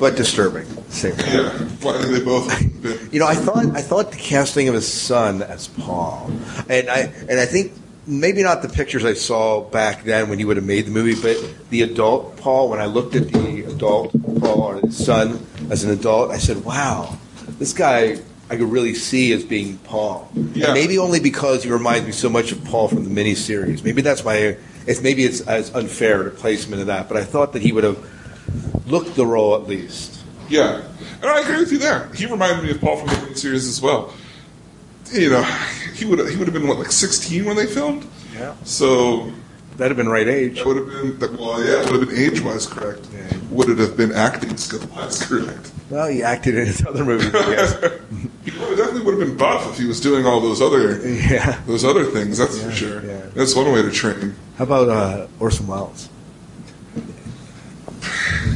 but 0.00 0.16
disturbing. 0.16 0.66
Same. 0.88 1.14
Yeah, 1.18 1.68
well, 1.84 1.96
I 1.96 2.02
think 2.02 2.12
they 2.18 2.24
both. 2.24 2.73
You 3.14 3.20
know, 3.20 3.28
I 3.28 3.36
thought 3.36 3.66
I 3.76 3.80
thought 3.80 4.10
the 4.10 4.18
casting 4.18 4.66
of 4.66 4.74
his 4.74 4.92
son 4.92 5.40
as 5.40 5.68
Paul, 5.68 6.32
and 6.68 6.90
I 6.90 7.12
and 7.28 7.38
I 7.38 7.46
think 7.46 7.72
maybe 8.08 8.42
not 8.42 8.60
the 8.60 8.68
pictures 8.68 9.04
I 9.04 9.14
saw 9.14 9.60
back 9.60 10.02
then 10.02 10.28
when 10.28 10.40
he 10.40 10.44
would 10.44 10.56
have 10.56 10.66
made 10.66 10.86
the 10.86 10.90
movie, 10.90 11.14
but 11.14 11.38
the 11.70 11.82
adult 11.82 12.36
Paul. 12.38 12.70
When 12.70 12.80
I 12.80 12.86
looked 12.86 13.14
at 13.14 13.28
the 13.28 13.66
adult 13.66 14.10
Paul 14.40 14.60
or 14.62 14.80
his 14.80 14.96
son 14.96 15.46
as 15.70 15.84
an 15.84 15.92
adult, 15.92 16.32
I 16.32 16.38
said, 16.38 16.64
"Wow, 16.64 17.16
this 17.60 17.72
guy." 17.72 18.18
I 18.50 18.56
could 18.56 18.70
really 18.70 18.94
see 18.94 19.32
as 19.32 19.42
being 19.42 19.78
Paul. 19.78 20.30
Yeah. 20.52 20.66
And 20.66 20.74
maybe 20.74 20.98
only 20.98 21.18
because 21.18 21.64
he 21.64 21.70
reminds 21.70 22.04
me 22.04 22.12
so 22.12 22.28
much 22.28 22.52
of 22.52 22.62
Paul 22.62 22.88
from 22.88 23.04
the 23.04 23.10
miniseries. 23.10 23.82
Maybe 23.82 24.02
that's 24.02 24.22
my. 24.22 24.58
It's 24.86 25.00
maybe 25.00 25.24
it's 25.24 25.40
as 25.40 25.74
unfair 25.74 26.24
to 26.24 26.30
placement 26.30 26.82
of 26.82 26.88
that, 26.88 27.08
but 27.08 27.16
I 27.16 27.24
thought 27.24 27.54
that 27.54 27.62
he 27.62 27.72
would 27.72 27.84
have 27.84 27.96
looked 28.86 29.14
the 29.14 29.24
role 29.24 29.54
at 29.54 29.66
least. 29.66 30.13
Yeah, 30.48 30.82
and 31.22 31.24
I 31.24 31.40
agree 31.40 31.56
with 31.58 31.72
you 31.72 31.78
there. 31.78 32.08
He 32.14 32.26
reminded 32.26 32.64
me 32.64 32.70
of 32.70 32.80
Paul 32.80 32.96
from 32.98 33.08
the 33.08 33.16
Green 33.24 33.34
series 33.34 33.66
as 33.68 33.80
well. 33.80 34.12
You 35.12 35.30
know, 35.30 35.42
he 35.94 36.04
would 36.04 36.18
he 36.30 36.36
would 36.36 36.46
have 36.48 36.52
been 36.54 36.66
what 36.66 36.78
like 36.78 36.92
16 36.92 37.44
when 37.44 37.56
they 37.56 37.66
filmed. 37.66 38.06
Yeah, 38.34 38.54
So 38.64 39.30
that'd 39.76 39.88
have 39.90 39.96
been 39.96 40.08
right 40.08 40.26
age. 40.26 40.56
that 40.58 40.66
would 40.66 40.76
have 40.76 41.18
been 41.20 41.36
well, 41.36 41.62
yeah, 41.64 41.88
would 41.90 42.00
have 42.00 42.08
been 42.08 42.18
age 42.18 42.40
wise 42.40 42.66
correct. 42.66 43.06
Yeah. 43.14 43.36
Would 43.50 43.68
it 43.70 43.78
have 43.78 43.96
been 43.96 44.12
acting 44.12 44.56
skill 44.56 44.86
wise 44.94 45.24
correct? 45.24 45.70
Well, 45.90 46.08
he 46.08 46.22
acted 46.22 46.56
in 46.56 46.66
his 46.66 46.84
other 46.84 47.04
movies. 47.04 47.30
He 48.44 48.50
definitely 48.50 49.02
would 49.02 49.18
have 49.18 49.28
been 49.28 49.36
buff 49.36 49.70
if 49.72 49.78
he 49.78 49.86
was 49.86 50.00
doing 50.00 50.26
all 50.26 50.40
those 50.40 50.60
other 50.60 50.98
yeah. 51.08 51.60
those 51.66 51.84
other 51.84 52.04
things. 52.04 52.38
That's 52.38 52.58
Yeah, 52.58 52.64
for 52.64 52.72
sure. 52.72 53.04
yeah. 53.04 53.20
That's 53.34 53.54
one 53.54 53.70
way 53.72 53.82
to 53.82 53.90
train. 53.90 54.34
How 54.58 54.64
about 54.64 54.88
uh, 54.88 55.26
Orson 55.40 55.66
Welles 55.66 56.08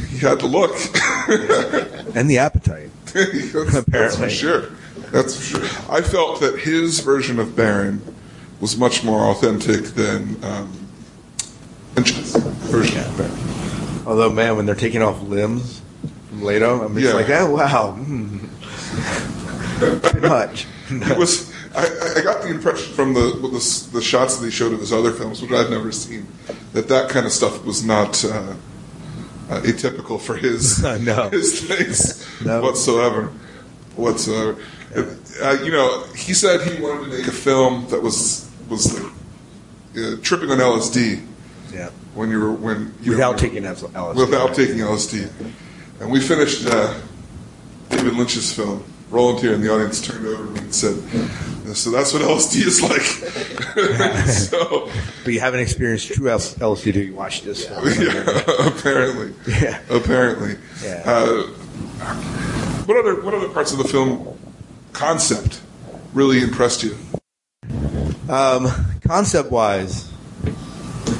He 0.09 0.17
had 0.19 0.39
to 0.41 0.47
look. 0.47 0.75
and 2.15 2.29
the 2.29 2.37
appetite? 2.39 2.89
that's, 3.13 3.83
that's 3.85 4.15
for 4.17 4.29
sure. 4.29 4.69
That's 5.11 5.35
for 5.35 5.57
sure. 5.65 5.91
I 5.93 6.01
felt 6.01 6.39
that 6.41 6.59
his 6.59 6.99
version 6.99 7.39
of 7.39 7.55
Baron 7.55 8.01
was 8.59 8.77
much 8.77 9.03
more 9.03 9.21
authentic 9.31 9.85
than 9.95 10.43
um, 10.43 10.87
Lynch's 11.95 12.35
version 12.35 12.99
of 12.99 13.17
Baron. 13.17 14.05
Although, 14.07 14.31
man, 14.31 14.55
when 14.57 14.65
they're 14.65 14.75
taking 14.75 15.01
off 15.01 15.21
limbs 15.21 15.81
from 16.29 16.43
Leto, 16.43 16.83
I'm 16.83 16.93
just 16.95 17.07
Yeah. 17.07 17.13
like, 17.13 17.29
oh 17.29 17.51
wow, 17.55 17.91
hmm. 17.97 18.37
too 19.79 20.21
much. 20.21 20.65
It 20.89 21.17
was. 21.17 21.53
I, 21.75 21.83
I 22.17 22.21
got 22.23 22.41
the 22.41 22.49
impression 22.49 22.93
from 22.95 23.13
the, 23.13 23.21
the 23.41 23.89
the 23.93 24.01
shots 24.01 24.37
that 24.37 24.45
he 24.45 24.51
showed 24.51 24.73
of 24.73 24.79
his 24.79 24.91
other 24.91 25.11
films, 25.11 25.39
which 25.41 25.51
I've 25.51 25.69
never 25.69 25.91
seen, 25.91 26.25
that 26.73 26.87
that 26.87 27.09
kind 27.09 27.27
of 27.27 27.31
stuff 27.31 27.63
was 27.63 27.83
not 27.83 28.25
uh, 28.25 28.53
uh, 29.49 29.61
atypical 29.61 30.19
for 30.21 30.35
his 30.35 30.81
No. 31.01 31.29
his 31.29 31.61
things 31.61 32.25
No. 32.45 32.61
whatsoever. 32.61 33.31
Whatsoever. 33.95 34.55
Uh, 34.95 35.57
you 35.63 35.71
know, 35.71 36.03
he 36.15 36.33
said 36.33 36.61
he 36.61 36.81
wanted 36.81 37.11
to 37.11 37.17
make 37.17 37.27
a 37.27 37.31
film 37.31 37.87
that 37.89 38.01
was 38.01 38.49
was 38.69 38.95
uh, 38.99 40.17
tripping 40.21 40.51
on 40.51 40.57
LSD 40.59 41.25
Yeah, 41.73 41.89
when 42.13 42.29
you 42.29 42.39
were 42.39 42.51
when 42.53 42.93
you 43.01 43.11
without 43.11 43.33
know, 43.33 43.37
taking 43.37 43.63
LSD. 43.63 44.15
without 44.15 44.55
taking 44.55 44.77
LSD. 44.77 45.29
And 45.99 46.11
we 46.11 46.19
finished 46.21 46.65
uh, 46.67 46.93
David 47.89 48.13
Lynch's 48.13 48.53
film. 48.53 48.83
Roland 49.09 49.39
here 49.39 49.53
in 49.53 49.61
the 49.61 49.73
audience 49.73 50.01
turned 50.05 50.25
over 50.25 50.45
to 50.45 50.51
me 50.51 50.59
and 50.59 50.73
said, 50.75 50.95
"So 51.75 51.89
that's 51.91 52.13
what 52.13 52.21
LSD 52.21 52.65
is 52.65 52.81
like." 52.81 53.01
so, 54.29 54.89
But 55.23 55.33
you 55.33 55.39
haven't 55.39 55.59
experienced 55.61 56.13
true 56.13 56.29
L- 56.29 56.39
LSD 56.39 56.93
till 56.93 57.03
you 57.03 57.13
watch 57.15 57.41
this. 57.43 57.65
film. 57.67 57.83
yeah, 57.99 58.67
apparently, 58.67 59.33
Yeah. 59.47 59.79
apparently. 59.89 60.55
Yeah. 60.83 61.01
Uh, 61.05 61.43
what 62.85 62.97
other 62.97 63.21
what 63.21 63.33
other 63.33 63.49
parts 63.49 63.71
of 63.71 63.77
the 63.77 63.83
film 63.87 64.37
concept 64.93 65.61
really 66.13 66.41
impressed 66.41 66.83
you? 66.83 66.95
Um, 68.29 68.67
concept 69.07 69.51
wise, 69.51 70.11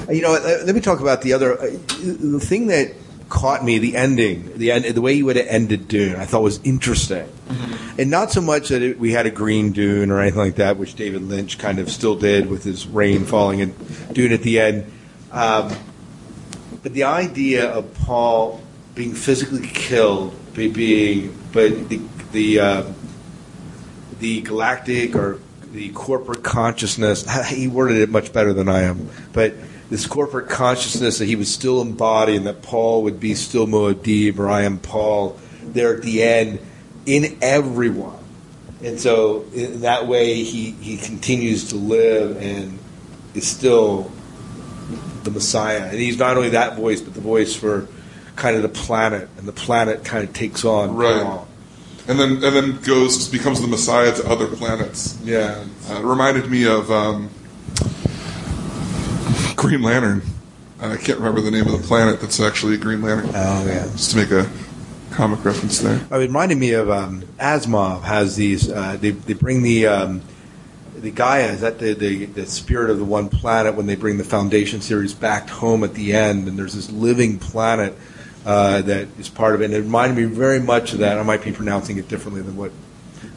you 0.09 0.21
know, 0.21 0.31
let, 0.31 0.65
let 0.65 0.75
me 0.75 0.81
talk 0.81 0.99
about 0.99 1.21
the 1.23 1.33
other 1.33 1.59
uh, 1.59 1.65
the 2.01 2.39
thing 2.39 2.67
that 2.67 2.93
caught 3.29 3.63
me. 3.63 3.77
The 3.77 3.95
ending, 3.95 4.57
the 4.57 4.71
end, 4.71 4.85
the 4.85 5.01
way 5.01 5.13
you 5.13 5.25
would 5.25 5.35
have 5.35 5.47
ended 5.47 5.87
Dune, 5.87 6.15
I 6.15 6.25
thought 6.25 6.43
was 6.43 6.59
interesting, 6.63 7.27
and 7.97 8.09
not 8.09 8.31
so 8.31 8.41
much 8.41 8.69
that 8.69 8.81
it, 8.81 8.99
we 8.99 9.11
had 9.11 9.25
a 9.25 9.31
green 9.31 9.71
Dune 9.71 10.11
or 10.11 10.19
anything 10.19 10.39
like 10.39 10.55
that, 10.55 10.77
which 10.77 10.95
David 10.95 11.23
Lynch 11.23 11.57
kind 11.57 11.79
of 11.79 11.89
still 11.89 12.15
did 12.15 12.49
with 12.49 12.63
his 12.63 12.87
rain 12.87 13.25
falling 13.25 13.61
and 13.61 14.13
Dune 14.13 14.33
at 14.33 14.41
the 14.41 14.59
end. 14.59 14.91
Um, 15.31 15.71
but 16.81 16.93
the 16.93 17.03
idea 17.03 17.69
of 17.69 17.93
Paul 17.93 18.61
being 18.95 19.13
physically 19.13 19.67
killed, 19.67 20.35
being, 20.53 21.35
but 21.51 21.89
the 21.89 22.01
the 22.31 22.59
uh, 22.59 22.83
the 24.19 24.41
galactic 24.41 25.15
or 25.15 25.39
the 25.71 25.89
corporate 25.89 26.43
consciousness. 26.43 27.25
He 27.47 27.67
worded 27.67 27.97
it 27.97 28.09
much 28.09 28.33
better 28.33 28.53
than 28.53 28.67
I 28.67 28.81
am, 28.81 29.09
but 29.33 29.53
this 29.89 30.05
corporate 30.05 30.49
consciousness 30.49 31.17
that 31.17 31.25
he 31.25 31.35
would 31.35 31.47
still 31.47 31.81
embody, 31.81 32.35
and 32.35 32.45
that 32.45 32.61
Paul 32.61 33.03
would 33.03 33.19
be 33.19 33.33
still 33.35 33.67
Muad'Dib, 33.67 34.37
or 34.37 34.49
I 34.49 34.61
am 34.61 34.77
Paul, 34.77 35.39
there 35.63 35.95
at 35.95 36.03
the 36.03 36.21
end 36.23 36.59
in 37.05 37.37
everyone. 37.41 38.17
And 38.83 38.99
so 38.99 39.45
in 39.53 39.81
that 39.81 40.07
way, 40.07 40.43
he, 40.43 40.71
he 40.71 40.97
continues 40.97 41.69
to 41.69 41.75
live 41.75 42.37
and 42.37 42.79
is 43.33 43.47
still 43.47 44.11
the 45.23 45.31
Messiah. 45.31 45.83
And 45.83 45.97
he's 45.97 46.17
not 46.17 46.37
only 46.37 46.49
that 46.49 46.77
voice, 46.77 47.01
but 47.01 47.13
the 47.13 47.21
voice 47.21 47.55
for 47.55 47.87
kind 48.35 48.55
of 48.55 48.61
the 48.61 48.69
planet, 48.69 49.27
and 49.37 49.47
the 49.47 49.51
planet 49.51 50.05
kind 50.05 50.23
of 50.23 50.33
takes 50.33 50.63
on 50.63 50.95
Right. 50.95 51.23
Paul. 51.23 51.47
And 52.07 52.19
then 52.19 52.43
and 52.43 52.55
then 52.55 52.81
goes 52.81 53.27
becomes 53.27 53.61
the 53.61 53.67
Messiah 53.67 54.15
to 54.15 54.27
other 54.27 54.47
planets. 54.47 55.19
Yeah. 55.23 55.63
Uh, 55.89 55.95
it 55.95 56.03
reminded 56.03 56.49
me 56.49 56.65
of 56.65 56.89
um, 56.89 57.29
Green 59.59 59.81
Lantern. 59.81 60.21
I 60.79 60.95
can't 60.95 61.17
remember 61.17 61.41
the 61.41 61.51
name 61.51 61.67
of 61.67 61.73
the 61.73 61.85
planet 61.85 62.21
that's 62.21 62.39
actually 62.39 62.75
a 62.75 62.77
Green 62.77 63.01
Lantern. 63.01 63.29
Oh 63.35 63.65
yeah. 63.65 63.83
Just 63.91 64.11
to 64.11 64.17
make 64.17 64.31
a 64.31 64.49
comic 65.11 65.43
reference 65.43 65.79
there. 65.79 65.97
It 65.97 66.15
reminded 66.15 66.57
me 66.57 66.71
of 66.71 66.89
um, 66.89 67.23
Asimov 67.37 68.03
has 68.03 68.37
these. 68.37 68.71
Uh, 68.71 68.97
they 68.99 69.11
they 69.11 69.33
bring 69.33 69.61
the 69.61 69.87
um, 69.87 70.21
the 70.95 71.11
Gaia 71.11 71.51
is 71.51 71.59
that 71.59 71.77
the, 71.77 71.93
the 71.93 72.25
the 72.25 72.45
spirit 72.45 72.89
of 72.89 72.99
the 72.99 73.03
one 73.03 73.27
planet 73.27 73.75
when 73.75 73.85
they 73.85 73.95
bring 73.95 74.17
the 74.17 74.23
Foundation 74.23 74.79
series 74.79 75.13
back 75.13 75.49
home 75.49 75.83
at 75.83 75.93
the 75.93 76.13
end, 76.13 76.47
and 76.47 76.57
there's 76.57 76.73
this 76.73 76.89
living 76.89 77.37
planet 77.37 77.97
uh, 78.45 78.81
that 78.83 79.09
is 79.19 79.27
part 79.27 79.55
of 79.55 79.61
it. 79.61 79.65
And 79.65 79.73
it 79.73 79.81
reminded 79.81 80.15
me 80.15 80.23
very 80.23 80.61
much 80.61 80.93
of 80.93 80.99
that. 80.99 81.19
I 81.19 81.23
might 81.23 81.43
be 81.43 81.51
pronouncing 81.51 81.97
it 81.97 82.07
differently 82.07 82.41
than 82.41 82.55
what 82.55 82.71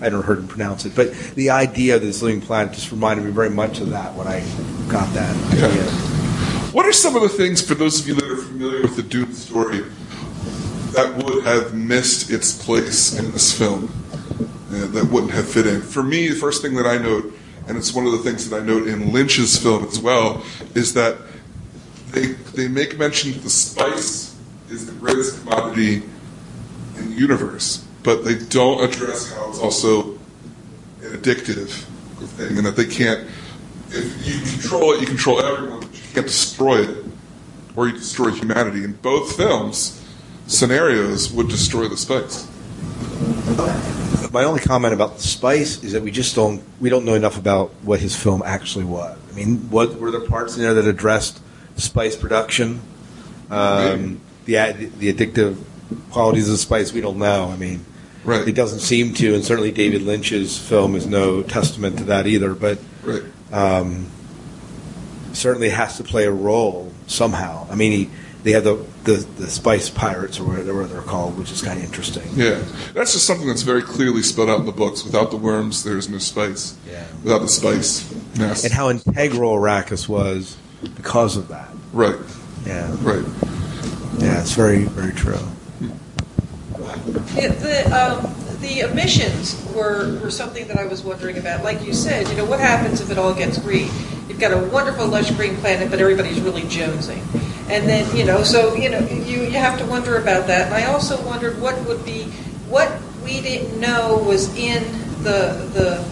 I 0.03 0.09
never 0.09 0.23
heard 0.23 0.39
him 0.39 0.49
pronounce 0.49 0.85
it, 0.85 0.95
but 0.95 1.13
the 1.35 1.51
idea 1.51 1.97
of 1.97 2.03
this 2.03 2.23
living 2.23 2.41
planet 2.41 2.75
just 2.75 2.91
reminded 2.91 3.25
me 3.25 3.33
very 3.33 3.51
much 3.51 3.81
of 3.81 3.91
that 3.91 4.15
when 4.15 4.27
I 4.27 4.41
got 4.91 5.13
that 5.15 5.35
Yeah. 5.57 5.69
What 6.73 6.87
are 6.87 6.93
some 6.93 7.17
of 7.17 7.23
the 7.23 7.29
things, 7.29 7.61
for 7.61 7.75
those 7.75 8.01
of 8.01 8.09
you 8.09 8.15
that 8.15 8.25
are 8.25 8.37
familiar 8.37 8.83
with 8.83 8.97
the 8.97 9.03
Dune 9.03 9.33
story, 9.35 9.85
that 10.93 11.15
would 11.17 11.45
have 11.45 11.75
missed 11.75 12.31
its 12.31 12.65
place 12.65 13.19
in 13.19 13.31
this 13.33 13.57
film? 13.57 13.91
uh, 14.73 14.87
that 14.87 15.11
wouldn't 15.11 15.33
have 15.33 15.49
fit 15.49 15.67
in. 15.67 15.83
For 15.83 16.03
me, 16.03 16.29
the 16.29 16.35
first 16.35 16.63
thing 16.63 16.75
that 16.77 16.87
I 16.87 16.99
note, 16.99 17.33
and 17.69 17.77
it's 17.77 17.93
one 17.93 18.07
of 18.07 18.13
the 18.13 18.19
things 18.19 18.49
that 18.49 18.63
I 18.63 18.65
note 18.65 18.89
in 18.89 19.13
Lynch's 19.13 19.57
film 19.59 19.85
as 19.85 19.99
well, 19.99 20.43
is 20.75 20.95
that 20.95 21.19
they 22.11 22.33
they 22.55 22.69
make 22.69 22.99
mention 22.99 23.33
that 23.33 23.43
the 23.43 23.51
spice 23.51 24.37
is 24.71 24.87
the 24.87 24.93
greatest 24.93 25.39
commodity 25.41 26.03
in 26.97 27.11
the 27.11 27.17
universe, 27.17 27.85
but 28.03 28.25
they 28.25 28.37
don't 28.37 28.83
address 28.83 29.33
how 29.33 29.49
it's 29.49 29.59
also 29.59 30.13
an 31.03 31.13
addictive 31.13 31.69
thing, 32.37 32.57
and 32.59 32.67
that 32.67 32.77
they 32.77 32.87
can't. 32.87 33.29
If 33.91 34.27
you 34.27 34.41
control 34.59 34.93
it, 34.93 35.01
you 35.01 35.07
control 35.07 35.41
everyone, 35.41 35.81
but 35.81 35.95
you 35.95 36.03
can't 36.15 36.27
destroy 36.27 36.83
it, 36.83 37.05
or 37.77 37.89
you 37.89 37.93
destroy 37.93 38.31
humanity. 38.31 38.85
In 38.85 38.93
both 38.95 39.37
films, 39.37 40.03
scenarios 40.47 41.33
would 41.33 41.49
destroy 41.49 41.89
the 41.89 41.97
spice. 41.97 42.49
My 44.33 44.45
only 44.45 44.61
comment 44.61 44.95
about 44.95 45.17
the 45.17 45.23
spice 45.23 45.85
is 45.85 45.93
that 45.93 46.03
we 46.03 46.11
just 46.11 46.35
don't 46.35 46.63
we 46.81 46.89
don't 46.89 47.05
know 47.05 47.15
enough 47.15 47.37
about 47.37 47.71
what 47.83 48.01
his 48.01 48.17
film 48.17 48.43
actually 48.45 48.87
was. 48.87 49.19
I 49.31 49.35
mean, 49.35 49.71
what 49.71 49.97
were 49.97 50.11
there 50.11 50.21
parts 50.21 50.57
in 50.57 50.63
there 50.63 50.75
that 50.75 50.87
addressed 50.87 51.41
spice 51.77 52.17
production, 52.17 52.81
um, 53.51 54.21
the 54.47 54.55
the 54.99 55.13
addictive 55.13 55.59
qualities 56.11 56.49
of 56.49 56.59
spice? 56.59 56.93
We 56.95 57.03
don't 57.03 57.19
know. 57.19 57.51
I 57.51 57.57
mean, 57.57 57.85
Right. 58.25 58.47
it 58.47 58.53
doesn't 58.55 58.81
seem 58.81 59.15
to, 59.15 59.35
and 59.35 59.45
certainly 59.45 59.73
David 59.73 60.03
Lynch's 60.03 60.57
film 60.59 60.95
is 60.95 61.07
no 61.07 61.43
testament 61.43 61.99
to 61.99 62.05
that 62.05 62.27
either. 62.27 62.55
But 62.55 62.79
Right. 63.05 63.23
um, 63.53 64.07
certainly 65.33 65.71
has 65.71 65.97
to 65.97 66.05
play 66.05 66.25
a 66.25 66.31
role 66.31 66.93
somehow. 67.07 67.67
I 67.71 67.75
mean, 67.75 67.93
he, 67.93 68.11
they 68.45 68.53
have 68.53 68.65
the, 68.65 68.85
the 69.05 69.25
the 69.39 69.47
spice 69.49 69.89
pirates 69.89 70.41
or 70.41 70.45
whatever 70.45 70.85
they're 70.85 71.01
called, 71.03 71.39
which 71.39 71.51
is 71.53 71.63
kind 71.63 71.79
of 71.79 71.85
interesting. 71.85 72.29
Yeah, 72.35 72.63
that's 72.93 73.13
just 73.13 73.25
something 73.27 73.47
that's 73.47 73.63
very 73.63 73.83
clearly 73.83 74.23
spelled 74.23 74.51
out 74.51 74.59
in 74.61 74.67
the 74.67 74.73
books. 74.73 75.05
Without 75.05 75.31
the 75.31 75.37
worms, 75.37 75.85
there's 75.85 76.09
no 76.09 76.19
spice. 76.19 76.77
Yeah. 76.89 77.05
Without 77.23 77.39
the 77.41 77.49
spice, 77.49 78.13
yes. 78.35 78.65
and 78.65 78.73
how 78.73 78.91
integral 78.91 79.55
Arrakis 79.57 80.09
was 80.09 80.57
because 80.97 81.37
of 81.37 81.49
that. 81.49 81.69
right, 81.93 82.17
Yeah, 82.67 82.89
right. 83.03 83.25
yeah, 84.19 84.41
it's 84.41 84.53
very, 84.55 84.85
very 84.85 85.13
true. 85.13 85.39
The, 87.05 87.49
the, 87.49 87.85
um, 87.97 88.35
the 88.61 88.81
emissions 88.81 89.61
were, 89.75 90.19
were 90.21 90.31
something 90.31 90.67
that 90.69 90.79
I 90.79 90.87
was 90.87 91.03
wondering 91.03 91.39
about. 91.39 91.65
Like 91.65 91.83
you 91.83 91.93
said, 91.93 92.29
you 92.29 92.37
know, 92.37 92.45
what 92.45 92.61
happens 92.61 93.01
if 93.01 93.11
it 93.11 93.19
all 93.19 93.35
gets 93.35 93.59
green? 93.59 93.91
You've 94.29 94.39
got 94.39 94.53
a 94.53 94.69
wonderful, 94.69 95.07
lush 95.09 95.31
green 95.33 95.57
planet, 95.57 95.91
but 95.91 96.01
everybody's 96.01 96.41
really 96.41 96.63
jonesing. 96.63 97.21
And 97.69 97.89
then, 97.89 98.17
you 98.17 98.25
know, 98.25 98.43
so, 98.43 98.75
you 98.75 98.89
know, 98.89 99.01
you, 99.01 99.43
you 99.43 99.59
have 99.59 99.79
to 99.79 99.87
wonder 99.87 100.17
about 100.17 100.47
that. 100.47 100.67
And 100.67 100.75
I 100.75 100.85
also 100.85 101.21
wondered 101.27 101.61
what 101.61 101.79
would 101.87 102.05
be, 102.05 102.25
what 102.69 102.91
we 103.25 103.41
didn't 103.41 103.81
know 103.81 104.23
was 104.27 104.55
in 104.57 104.85
the, 105.23 105.69
the, 105.75 106.03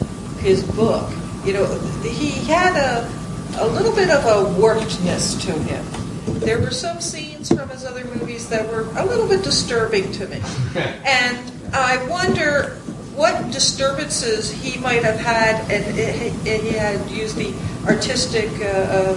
his 0.40 0.64
book. 0.64 1.10
You 1.44 1.52
know, 1.52 1.66
he 2.02 2.30
had 2.46 2.76
a, 2.76 3.62
a 3.62 3.66
little 3.68 3.94
bit 3.94 4.10
of 4.10 4.24
a 4.24 4.60
warpedness 4.60 5.40
to 5.46 5.52
him. 5.52 5.84
There 6.40 6.58
were 6.58 6.70
some 6.70 7.00
scenes 7.00 7.29
from 7.48 7.68
his 7.70 7.84
other 7.84 8.04
movies 8.04 8.48
that 8.48 8.68
were 8.68 8.82
a 8.96 9.04
little 9.04 9.26
bit 9.26 9.42
disturbing 9.42 10.12
to 10.12 10.26
me. 10.28 10.40
And 11.04 11.52
I 11.72 12.04
wonder 12.08 12.76
what 13.14 13.50
disturbances 13.50 14.50
he 14.50 14.78
might 14.80 15.02
have 15.04 15.18
had, 15.18 15.70
and 15.70 15.84
he 15.96 16.50
he 16.50 16.76
had 16.76 17.08
used 17.10 17.36
the 17.36 17.54
artistic 17.86 18.50
uh, 18.60 18.66
uh, 18.66 19.14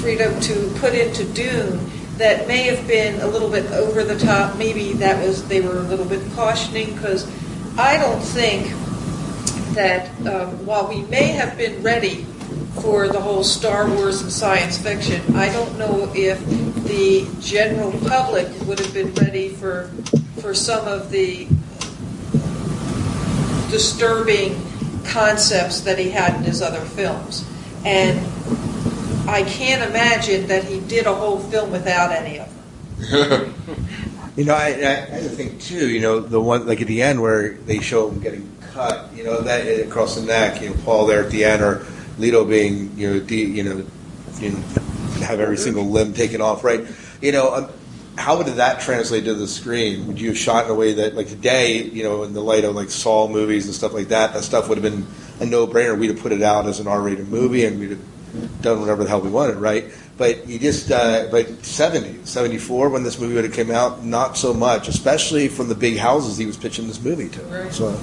freedom 0.00 0.38
to 0.40 0.72
put 0.78 0.94
into 0.94 1.24
Dune 1.32 1.90
that 2.18 2.46
may 2.46 2.62
have 2.64 2.86
been 2.86 3.20
a 3.20 3.26
little 3.26 3.50
bit 3.50 3.70
over 3.72 4.04
the 4.04 4.18
top. 4.18 4.56
Maybe 4.56 4.92
that 4.94 5.24
was 5.26 5.46
they 5.48 5.60
were 5.60 5.78
a 5.78 5.82
little 5.82 6.06
bit 6.06 6.20
cautioning 6.34 6.94
because 6.94 7.26
I 7.78 7.96
don't 7.96 8.20
think 8.20 8.66
that 9.74 10.10
um, 10.26 10.66
while 10.66 10.88
we 10.88 11.02
may 11.02 11.28
have 11.28 11.56
been 11.56 11.82
ready 11.82 12.26
for 12.80 13.08
the 13.08 13.20
whole 13.20 13.42
Star 13.42 13.88
Wars 13.88 14.22
and 14.22 14.32
science 14.32 14.78
fiction, 14.78 15.34
I 15.34 15.52
don't 15.52 15.78
know 15.78 16.10
if 16.14 16.44
the 16.84 17.26
general 17.40 17.92
public 18.08 18.48
would 18.66 18.78
have 18.78 18.94
been 18.94 19.12
ready 19.14 19.48
for 19.48 19.90
for 20.40 20.54
some 20.54 20.86
of 20.88 21.10
the 21.10 21.46
disturbing 23.70 24.60
concepts 25.04 25.80
that 25.80 25.98
he 25.98 26.10
had 26.10 26.36
in 26.36 26.42
his 26.42 26.62
other 26.62 26.80
films. 26.80 27.44
And 27.84 28.18
I 29.28 29.42
can't 29.42 29.88
imagine 29.88 30.46
that 30.48 30.64
he 30.64 30.80
did 30.80 31.06
a 31.06 31.14
whole 31.14 31.38
film 31.38 31.70
without 31.70 32.12
any 32.12 32.38
of 32.38 32.48
them. 33.10 33.54
You 34.36 34.44
know, 34.46 34.54
I, 34.54 34.68
I, 34.68 35.16
I 35.16 35.20
think 35.20 35.60
too. 35.60 35.90
You 35.90 36.00
know, 36.00 36.20
the 36.20 36.40
one 36.40 36.66
like 36.66 36.80
at 36.80 36.86
the 36.86 37.02
end 37.02 37.20
where 37.20 37.54
they 37.54 37.80
show 37.80 38.08
him 38.08 38.20
getting 38.20 38.50
cut. 38.72 39.12
You 39.14 39.24
know, 39.24 39.42
that 39.42 39.66
across 39.86 40.14
the 40.14 40.22
neck. 40.22 40.62
You 40.62 40.70
know, 40.70 40.76
Paul 40.84 41.06
there 41.06 41.24
at 41.24 41.30
the 41.30 41.44
end, 41.44 41.62
or 41.62 41.84
Leto 42.18 42.44
being 42.44 42.96
you 42.96 43.14
know, 43.14 43.20
de, 43.20 43.36
you 43.36 43.62
know, 43.62 43.86
you 44.38 44.50
know, 44.50 44.58
have 45.20 45.40
every 45.40 45.56
single 45.56 45.84
limb 45.84 46.12
taken 46.12 46.40
off. 46.40 46.64
Right. 46.64 46.86
You 47.20 47.32
know, 47.32 47.54
um, 47.54 47.70
how 48.16 48.36
would 48.36 48.46
that 48.46 48.80
translate 48.80 49.24
to 49.24 49.34
the 49.34 49.48
screen? 49.48 50.06
Would 50.06 50.20
you 50.20 50.28
have 50.28 50.38
shot 50.38 50.66
in 50.66 50.70
a 50.70 50.74
way 50.74 50.92
that, 50.94 51.14
like 51.14 51.28
today, 51.28 51.82
you 51.82 52.02
know, 52.02 52.22
in 52.24 52.34
the 52.34 52.42
light 52.42 52.64
of 52.64 52.74
like 52.74 52.90
Saw 52.90 53.28
movies 53.28 53.66
and 53.66 53.74
stuff 53.74 53.94
like 53.94 54.08
that, 54.08 54.34
that 54.34 54.42
stuff 54.42 54.68
would 54.68 54.78
have 54.78 54.82
been 54.82 55.06
a 55.40 55.46
no-brainer. 55.46 55.98
We'd 55.98 56.10
have 56.10 56.20
put 56.20 56.32
it 56.32 56.42
out 56.42 56.66
as 56.66 56.80
an 56.80 56.86
R-rated 56.86 57.28
movie, 57.28 57.64
and 57.64 57.80
we'd 57.80 57.90
have 57.90 58.62
done 58.62 58.80
whatever 58.80 59.02
the 59.02 59.08
hell 59.08 59.20
we 59.20 59.30
wanted, 59.30 59.56
right? 59.56 59.86
But 60.18 60.46
you 60.46 60.58
just, 60.58 60.90
uh, 60.90 61.28
but 61.30 61.64
70, 61.64 62.26
74, 62.26 62.90
when 62.90 63.02
this 63.02 63.18
movie 63.18 63.34
would 63.34 63.44
have 63.44 63.54
came 63.54 63.70
out, 63.70 64.04
not 64.04 64.36
so 64.36 64.52
much, 64.52 64.86
especially 64.86 65.48
from 65.48 65.68
the 65.68 65.74
big 65.74 65.96
houses 65.96 66.36
he 66.36 66.44
was 66.44 66.58
pitching 66.58 66.86
this 66.86 67.00
movie 67.00 67.30
to. 67.30 67.42
Right. 67.44 67.72
So, 67.72 67.98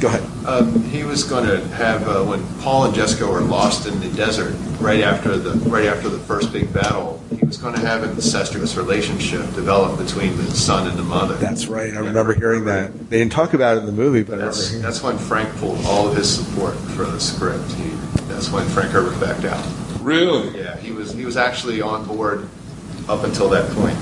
go 0.00 0.08
ahead. 0.08 0.46
Um, 0.46 0.82
he 0.84 1.04
was 1.04 1.24
going 1.24 1.46
to 1.46 1.66
have 1.68 2.06
uh, 2.08 2.24
when 2.24 2.42
Paul 2.60 2.86
and 2.86 2.94
Jessica 2.94 3.26
were 3.26 3.40
lost 3.40 3.86
in 3.86 3.98
the 4.00 4.08
desert 4.10 4.54
right 4.80 5.00
after 5.02 5.36
the 5.36 5.52
right 5.68 5.86
after 5.86 6.08
the 6.08 6.18
first 6.18 6.52
big 6.52 6.72
battle. 6.72 7.22
He 7.30 7.44
was 7.44 7.56
going 7.56 7.74
to 7.74 7.80
have 7.80 8.02
an 8.02 8.10
incestuous 8.10 8.76
relationship 8.76 9.40
develop 9.54 9.98
between 9.98 10.36
the 10.36 10.50
son 10.50 10.88
and 10.88 10.98
the 10.98 11.02
mother. 11.02 11.34
That's 11.34 11.66
right. 11.66 11.92
I 11.94 11.98
remember 11.98 12.34
hearing 12.34 12.64
that. 12.66 13.10
They 13.10 13.18
didn't 13.18 13.32
talk 13.32 13.54
about 13.54 13.76
it 13.76 13.80
in 13.80 13.86
the 13.86 13.92
movie, 13.92 14.22
but 14.22 14.40
I 14.40 14.46
That's 14.46 14.68
remember 14.68 14.86
that's 14.86 15.02
when 15.02 15.18
Frank 15.18 15.54
pulled 15.56 15.84
all 15.86 16.08
of 16.08 16.16
his 16.16 16.32
support 16.32 16.74
for 16.74 17.04
the 17.04 17.20
script. 17.20 17.70
He, 17.72 17.90
that's 18.28 18.50
when 18.50 18.66
Frank 18.68 18.90
Herbert 18.90 19.18
backed 19.20 19.44
out. 19.44 19.64
Really? 20.00 20.58
Yeah, 20.58 20.76
he 20.76 20.92
was 20.92 21.12
he 21.12 21.24
was 21.24 21.36
actually 21.36 21.80
on 21.80 22.06
board 22.06 22.48
up 23.08 23.24
until 23.24 23.48
that 23.50 23.70
point. 23.72 23.96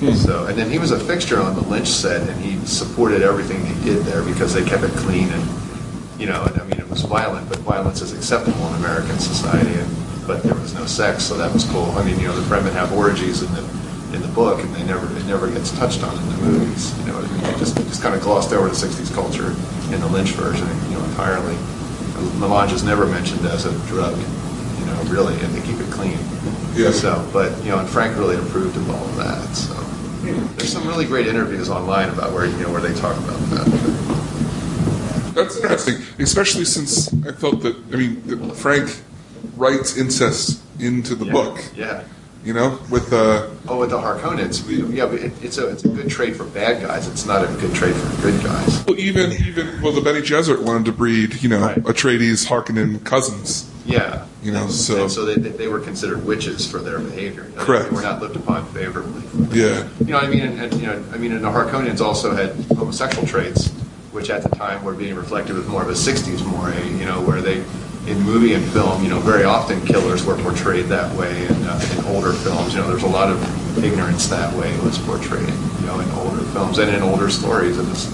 Hmm. 0.00 0.12
So, 0.12 0.46
and 0.46 0.58
then 0.58 0.70
he 0.70 0.78
was 0.78 0.90
a 0.90 0.98
fixture 0.98 1.40
on 1.40 1.54
the 1.54 1.62
Lynch 1.62 1.88
set, 1.88 2.28
and 2.28 2.40
he 2.40 2.64
supported 2.66 3.22
everything 3.22 3.62
they 3.64 3.84
did 3.84 4.04
there 4.04 4.22
because 4.22 4.52
they 4.54 4.64
kept 4.64 4.82
it 4.82 4.90
clean 4.92 5.28
and 5.30 5.64
you 6.18 6.26
know, 6.26 6.42
and 6.44 6.60
I 6.60 6.64
mean 6.64 6.80
it 6.80 6.88
was 6.88 7.02
violent, 7.02 7.48
but 7.48 7.58
violence 7.58 8.00
is 8.00 8.12
acceptable 8.12 8.66
in 8.68 8.74
American 8.76 9.18
society, 9.18 9.78
and 9.78 9.90
but 10.26 10.42
there 10.42 10.54
was 10.54 10.72
no 10.74 10.86
sex, 10.86 11.24
so 11.24 11.36
that 11.36 11.52
was 11.52 11.64
cool. 11.64 11.90
I 11.92 12.04
mean, 12.04 12.18
you 12.18 12.28
know, 12.28 12.34
the 12.34 12.46
Fremen 12.48 12.72
have 12.72 12.92
orgies 12.92 13.42
in 13.42 13.52
the 13.52 13.62
in 14.14 14.22
the 14.22 14.28
book, 14.28 14.62
and 14.62 14.74
they 14.74 14.84
never 14.84 15.04
it 15.16 15.26
never 15.26 15.50
gets 15.50 15.76
touched 15.76 16.02
on 16.02 16.16
in 16.16 16.26
the 16.28 16.36
movies. 16.48 16.96
You 17.00 17.12
know, 17.12 17.18
I 17.18 17.22
mean? 17.26 17.40
they 17.42 17.58
just 17.58 17.76
just 17.76 18.02
kind 18.02 18.14
of 18.14 18.22
glossed 18.22 18.52
over 18.52 18.68
the 18.68 18.74
'60s 18.74 19.12
culture 19.12 19.50
in 19.92 20.00
the 20.00 20.08
Lynch 20.08 20.30
version, 20.32 20.68
you 20.88 20.96
know, 20.96 21.04
entirely. 21.04 21.56
Melange 22.38 22.72
is 22.72 22.84
never 22.84 23.06
mentioned 23.06 23.44
as 23.46 23.66
a 23.66 23.72
drug, 23.86 24.16
you 24.16 24.86
know, 24.86 25.02
really, 25.08 25.34
and 25.40 25.52
they 25.52 25.60
keep 25.66 25.78
it 25.80 25.90
clean. 25.90 26.18
Yeah. 26.74 26.90
So, 26.90 27.28
but 27.32 27.52
you 27.64 27.70
know, 27.70 27.78
and 27.80 27.88
Frank 27.88 28.16
really 28.16 28.36
approved 28.36 28.76
of 28.76 28.88
all 28.88 29.04
of 29.04 29.16
that. 29.16 29.54
So, 29.54 29.74
there's 30.24 30.72
some 30.72 30.86
really 30.86 31.04
great 31.04 31.26
interviews 31.26 31.68
online 31.68 32.08
about 32.08 32.32
where 32.32 32.46
you 32.46 32.56
know 32.58 32.70
where 32.72 32.80
they 32.80 32.94
talk 32.98 33.16
about 33.18 33.38
that. 33.50 33.94
That's 35.34 35.56
interesting, 35.56 35.96
especially 36.20 36.64
since 36.64 37.12
I 37.26 37.32
felt 37.32 37.62
that, 37.62 37.76
I 37.92 37.96
mean, 37.96 38.22
that 38.28 38.54
Frank 38.56 38.96
writes 39.56 39.96
incest 39.96 40.60
into 40.78 41.14
the 41.16 41.24
Yeah. 41.26 41.32
book, 41.32 41.60
Yeah. 41.76 42.02
you 42.44 42.52
know, 42.54 42.78
with, 42.88 43.12
uh, 43.12 43.48
Oh, 43.66 43.78
with 43.80 43.90
the 43.90 43.98
Harkonnens, 43.98 44.64
we, 44.66 44.82
yeah, 44.96 45.06
but 45.06 45.18
it, 45.18 45.32
it's 45.42 45.58
a 45.58 45.66
it's 45.68 45.84
a 45.84 45.88
good 45.88 46.08
trade 46.08 46.36
for 46.36 46.44
bad 46.44 46.82
guys. 46.86 47.08
It's 47.08 47.26
not 47.26 47.42
a 47.42 47.48
good 47.60 47.74
trade 47.74 47.94
for 47.96 48.22
good 48.22 48.44
guys. 48.44 48.84
well, 48.86 48.96
even, 48.98 49.32
even, 49.32 49.82
well, 49.82 49.90
the 49.92 50.00
Bene 50.02 50.20
Gesserit 50.20 50.62
wanted 50.62 50.84
to 50.86 50.92
breed, 50.92 51.42
you 51.42 51.48
know, 51.48 51.60
Right. 51.62 51.82
Atreides, 51.82 52.46
Harkonnen 52.46 53.02
cousins. 53.04 53.64
Yeah, 53.86 54.24
You 54.42 54.52
know, 54.52 54.62
And- 54.62 54.72
so- 54.72 55.02
and 55.02 55.10
so 55.12 55.24
they, 55.24 55.34
they 55.36 55.50
they 55.50 55.68
were 55.68 55.80
considered 55.80 56.24
witches 56.24 56.66
for 56.66 56.78
their 56.78 56.98
behavior. 56.98 57.46
You 57.50 57.56
know, 57.56 57.64
Correct. 57.64 57.90
They 57.90 57.96
were 57.96 58.02
not 58.02 58.20
looked 58.20 58.36
upon 58.36 58.64
favorably. 58.72 59.22
Yeah. 59.52 59.84
You 60.00 60.12
know, 60.12 60.18
I 60.18 60.26
mean, 60.26 60.40
and, 60.40 60.60
and 60.60 60.80
you 60.80 60.86
know, 60.86 61.02
I 61.12 61.16
mean, 61.18 61.32
and 61.32 61.44
the 61.44 61.48
Harkonnens 61.50 62.00
also 62.00 62.34
had 62.34 62.50
homosexual 62.78 63.26
traits, 63.26 63.68
which 64.12 64.30
at 64.30 64.42
the 64.42 64.48
time 64.56 64.82
were 64.84 64.94
being 64.94 65.14
reflected 65.16 65.54
with 65.56 65.68
more 65.68 65.82
of 65.82 65.88
a 65.88 65.94
'60s 65.94 66.44
moray. 66.46 66.82
You 66.98 67.04
know, 67.04 67.20
where 67.22 67.40
they, 67.42 67.62
in 68.10 68.20
movie 68.22 68.54
and 68.54 68.64
film, 68.72 69.02
you 69.02 69.10
know, 69.10 69.20
very 69.20 69.44
often 69.44 69.84
killers 69.84 70.24
were 70.24 70.36
portrayed 70.36 70.86
that 70.86 71.14
way, 71.16 71.46
and 71.46 71.66
uh, 71.66 71.80
in 71.98 72.04
older 72.06 72.32
films, 72.32 72.74
you 72.74 72.80
know, 72.80 72.88
there's 72.88 73.02
a 73.02 73.06
lot 73.20 73.28
of 73.30 73.84
ignorance 73.84 74.28
that 74.28 74.52
way 74.56 74.74
was 74.80 74.98
portrayed. 74.98 75.48
You 75.80 75.86
know, 75.86 76.00
in 76.00 76.10
older 76.12 76.42
films 76.52 76.78
and 76.78 76.88
in 76.94 77.02
older 77.02 77.28
stories, 77.28 77.78
and 77.78 77.86
it's, 77.90 78.06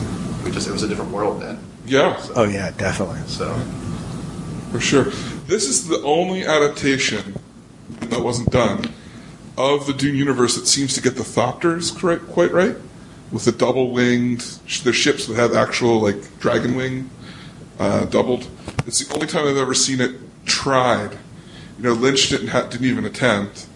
we 0.44 0.50
just 0.50 0.66
it 0.68 0.72
was 0.72 0.82
a 0.82 0.88
different 0.88 1.12
world 1.12 1.40
then. 1.42 1.58
Yeah, 1.86 2.20
Oh 2.34 2.44
yeah, 2.44 2.70
definitely. 2.76 3.20
So. 3.26 3.52
for 4.72 4.80
sure. 4.80 5.10
This 5.50 5.66
is 5.66 5.88
the 5.88 6.00
only 6.02 6.46
adaptation 6.46 7.34
that 8.02 8.20
wasn't 8.20 8.52
done 8.52 8.94
of 9.58 9.84
the 9.88 9.92
Dune 9.92 10.14
universe 10.14 10.54
that 10.54 10.68
seems 10.68 10.94
to 10.94 11.02
get 11.02 11.16
the 11.16 11.24
Thopters 11.24 11.90
correct, 11.90 12.28
quite 12.28 12.52
right, 12.52 12.76
with 13.32 13.46
the 13.46 13.50
double 13.50 13.90
winged, 13.90 14.42
the 14.84 14.92
ships 14.92 15.26
that 15.26 15.34
have 15.34 15.52
actual 15.52 15.98
like 15.98 16.38
dragon 16.38 16.76
wing 16.76 17.10
uh, 17.80 18.04
doubled. 18.04 18.46
It's 18.86 19.04
the 19.04 19.12
only 19.12 19.26
time 19.26 19.48
I've 19.48 19.56
ever 19.56 19.74
seen 19.74 20.00
it 20.00 20.14
tried. 20.46 21.14
You 21.78 21.82
know, 21.82 21.92
Lynch 21.94 22.28
didn't 22.28 22.46
ha- 22.46 22.68
didn't 22.68 22.86
even 22.86 23.04
attempt, 23.04 23.66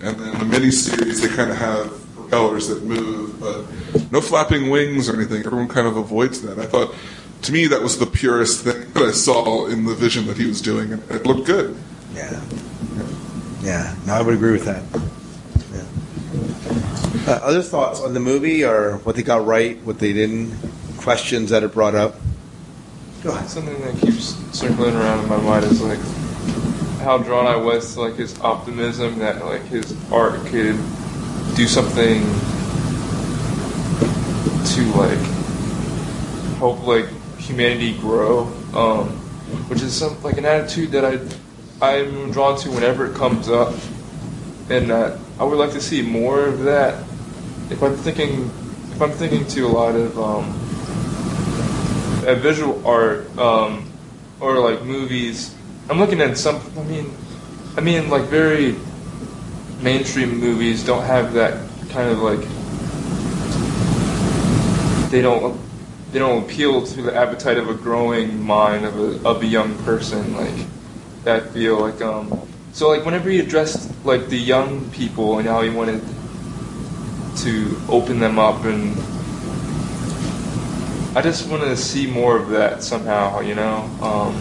and 0.00 0.16
then 0.16 0.38
the 0.38 0.56
miniseries 0.56 1.20
they 1.20 1.34
kind 1.34 1.50
of 1.50 1.56
have 1.56 2.14
propellers 2.14 2.68
that 2.68 2.84
move, 2.84 3.40
but 3.40 4.12
no 4.12 4.20
flapping 4.20 4.70
wings 4.70 5.08
or 5.08 5.16
anything. 5.16 5.44
Everyone 5.44 5.66
kind 5.66 5.88
of 5.88 5.96
avoids 5.96 6.42
that. 6.42 6.60
I 6.60 6.66
thought, 6.66 6.94
to 7.42 7.52
me, 7.52 7.66
that 7.66 7.82
was 7.82 7.98
the 7.98 8.06
purest 8.06 8.62
thing 8.62 8.73
that 8.94 9.02
I 9.02 9.10
saw 9.10 9.66
in 9.66 9.84
the 9.84 9.94
vision 9.94 10.26
that 10.26 10.36
he 10.36 10.46
was 10.46 10.60
doing, 10.60 10.92
and 10.92 11.02
it 11.10 11.26
looked 11.26 11.46
good. 11.46 11.76
Yeah. 12.14 12.40
Yeah. 13.62 13.94
No, 14.06 14.14
I 14.14 14.22
would 14.22 14.34
agree 14.34 14.52
with 14.52 14.64
that. 14.64 14.82
Yeah. 17.26 17.32
Uh, 17.32 17.40
other 17.42 17.62
thoughts 17.62 18.00
on 18.00 18.14
the 18.14 18.20
movie 18.20 18.64
or 18.64 18.98
what 18.98 19.16
they 19.16 19.22
got 19.22 19.44
right, 19.44 19.80
what 19.82 19.98
they 19.98 20.12
didn't, 20.12 20.56
questions 20.98 21.50
that 21.50 21.62
it 21.62 21.72
brought 21.72 21.94
up? 21.94 22.16
Go 23.22 23.30
ahead. 23.30 23.48
Something 23.48 23.80
that 23.80 24.00
keeps 24.00 24.34
circling 24.56 24.94
around 24.94 25.24
in 25.24 25.28
my 25.28 25.38
mind 25.38 25.64
is 25.64 25.80
like 25.82 25.98
how 27.00 27.18
drawn 27.18 27.46
I 27.46 27.56
was 27.56 27.94
to 27.94 28.00
like 28.00 28.16
his 28.16 28.38
optimism 28.40 29.18
that 29.18 29.44
like 29.44 29.62
his 29.62 29.94
art 30.10 30.40
could 30.46 30.76
do 31.54 31.66
something 31.66 32.22
to 34.64 34.82
like 34.96 35.18
help 36.58 36.86
like 36.86 37.06
humanity 37.38 37.96
grow, 37.98 38.52
um, 38.74 39.08
which 39.68 39.82
is 39.82 39.94
some 39.94 40.20
like 40.22 40.38
an 40.38 40.44
attitude 40.44 40.90
that 40.92 41.04
I 41.04 41.18
I'm 41.80 42.30
drawn 42.30 42.58
to 42.58 42.70
whenever 42.70 43.06
it 43.06 43.14
comes 43.14 43.48
up, 43.48 43.74
and 44.70 44.90
that 44.90 45.18
I 45.38 45.44
would 45.44 45.58
like 45.58 45.72
to 45.72 45.80
see 45.80 46.02
more 46.02 46.46
of 46.46 46.60
that. 46.64 47.02
If 47.70 47.82
I'm 47.82 47.96
thinking, 47.96 48.50
if 48.92 49.00
I'm 49.00 49.12
thinking 49.12 49.46
to 49.48 49.66
a 49.66 49.68
lot 49.68 49.94
of 49.94 50.18
um, 50.18 50.64
uh, 52.26 52.34
visual 52.36 52.86
art 52.86 53.36
um, 53.38 53.90
or 54.40 54.58
like 54.58 54.82
movies. 54.82 55.54
I'm 55.88 55.98
looking 55.98 56.20
at 56.20 56.38
some. 56.38 56.60
I 56.78 56.82
mean, 56.84 57.14
I 57.76 57.80
mean 57.80 58.08
like 58.08 58.24
very 58.24 58.76
mainstream 59.82 60.38
movies 60.38 60.84
don't 60.84 61.04
have 61.04 61.34
that 61.34 61.52
kind 61.90 62.10
of 62.10 62.18
like. 62.18 62.40
They 65.10 65.20
don't. 65.22 65.60
They 66.14 66.20
don't 66.20 66.44
appeal 66.44 66.86
to 66.86 67.02
the 67.02 67.12
appetite 67.12 67.58
of 67.58 67.68
a 67.68 67.74
growing 67.74 68.40
mind 68.40 68.84
of 68.84 68.96
a 68.96 69.28
of 69.28 69.42
a 69.42 69.46
young 69.46 69.76
person 69.78 70.36
like 70.36 70.54
that 71.24 71.50
feel 71.50 71.80
like 71.80 72.00
um. 72.00 72.48
So 72.72 72.88
like 72.88 73.04
whenever 73.04 73.28
he 73.28 73.40
addressed 73.40 73.90
like 74.04 74.28
the 74.28 74.38
young 74.38 74.88
people 74.90 75.40
and 75.40 75.48
how 75.48 75.62
he 75.62 75.70
wanted 75.70 76.00
to 77.38 77.76
open 77.88 78.20
them 78.20 78.38
up 78.38 78.64
and 78.64 78.96
I 81.16 81.20
just 81.20 81.48
want 81.48 81.64
to 81.64 81.76
see 81.76 82.06
more 82.06 82.36
of 82.36 82.50
that 82.50 82.84
somehow, 82.84 83.40
you 83.40 83.56
know. 83.56 83.78
Um, 84.00 84.34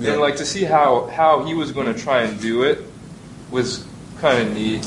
Yeah. 0.00 0.14
And 0.14 0.20
like 0.20 0.34
to 0.38 0.46
see 0.46 0.64
how 0.64 1.06
how 1.14 1.44
he 1.44 1.54
was 1.54 1.70
going 1.70 1.86
to 1.86 2.00
try 2.00 2.22
and 2.22 2.40
do 2.40 2.64
it 2.64 2.82
was 3.52 3.86
kind 4.20 4.42
of 4.42 4.52
neat. 4.52 4.84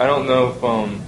I 0.00 0.06
don't 0.06 0.26
know 0.26 0.48
if 0.48 0.64
um. 0.64 1.02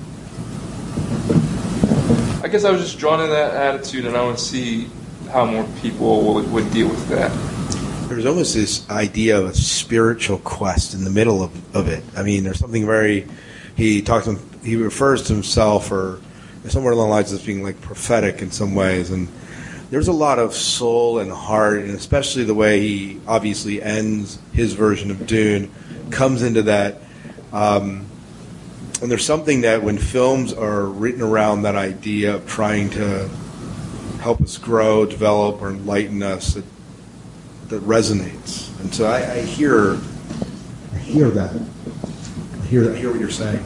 I 2.52 2.54
guess 2.54 2.64
I 2.66 2.70
was 2.70 2.82
just 2.82 2.98
drawn 2.98 3.18
to 3.18 3.28
that 3.28 3.54
attitude, 3.54 4.04
and 4.04 4.14
I 4.14 4.22
want 4.22 4.36
to 4.36 4.44
see 4.44 4.86
how 5.30 5.46
more 5.46 5.66
people 5.80 6.34
would, 6.34 6.52
would 6.52 6.70
deal 6.70 6.86
with 6.86 7.08
that. 7.08 7.30
There's 8.10 8.26
almost 8.26 8.54
this 8.54 8.86
idea 8.90 9.38
of 9.38 9.46
a 9.46 9.54
spiritual 9.54 10.36
quest 10.36 10.92
in 10.92 11.02
the 11.02 11.08
middle 11.08 11.42
of, 11.42 11.74
of 11.74 11.88
it. 11.88 12.04
I 12.14 12.22
mean, 12.22 12.44
there's 12.44 12.58
something 12.58 12.84
very. 12.84 13.26
He 13.74 14.02
talks. 14.02 14.28
He 14.62 14.76
refers 14.76 15.22
to 15.28 15.32
himself, 15.32 15.90
or 15.90 16.20
somewhere 16.68 16.92
along 16.92 17.08
the 17.08 17.14
lines, 17.14 17.32
as 17.32 17.42
being 17.42 17.62
like 17.62 17.80
prophetic 17.80 18.42
in 18.42 18.50
some 18.50 18.74
ways, 18.74 19.10
and 19.10 19.28
there's 19.88 20.08
a 20.08 20.12
lot 20.12 20.38
of 20.38 20.52
soul 20.52 21.20
and 21.20 21.32
heart, 21.32 21.78
and 21.78 21.92
especially 21.92 22.44
the 22.44 22.52
way 22.52 22.80
he 22.80 23.18
obviously 23.26 23.80
ends 23.80 24.38
his 24.52 24.74
version 24.74 25.10
of 25.10 25.26
Dune 25.26 25.70
comes 26.10 26.42
into 26.42 26.64
that. 26.64 26.98
Um, 27.50 28.04
and 29.02 29.10
there's 29.10 29.26
something 29.26 29.62
that 29.62 29.82
when 29.82 29.98
films 29.98 30.52
are 30.52 30.84
written 30.84 31.20
around 31.20 31.62
that 31.62 31.74
idea 31.76 32.36
of 32.36 32.46
trying 32.46 32.88
to 32.90 33.28
help 34.20 34.40
us 34.40 34.56
grow, 34.56 35.04
develop, 35.04 35.60
or 35.60 35.70
enlighten 35.70 36.22
us 36.22 36.54
that 36.54 36.64
that 37.72 37.82
resonates. 37.82 38.78
And 38.80 38.94
so 38.94 39.06
I, 39.06 39.32
I 39.32 39.40
hear, 39.40 39.98
I 40.92 40.98
hear 40.98 41.30
that. 41.30 41.54
I 41.54 42.64
hear, 42.66 42.92
I 42.92 42.96
hear 42.96 43.10
what 43.10 43.18
you're 43.18 43.30
saying. 43.30 43.64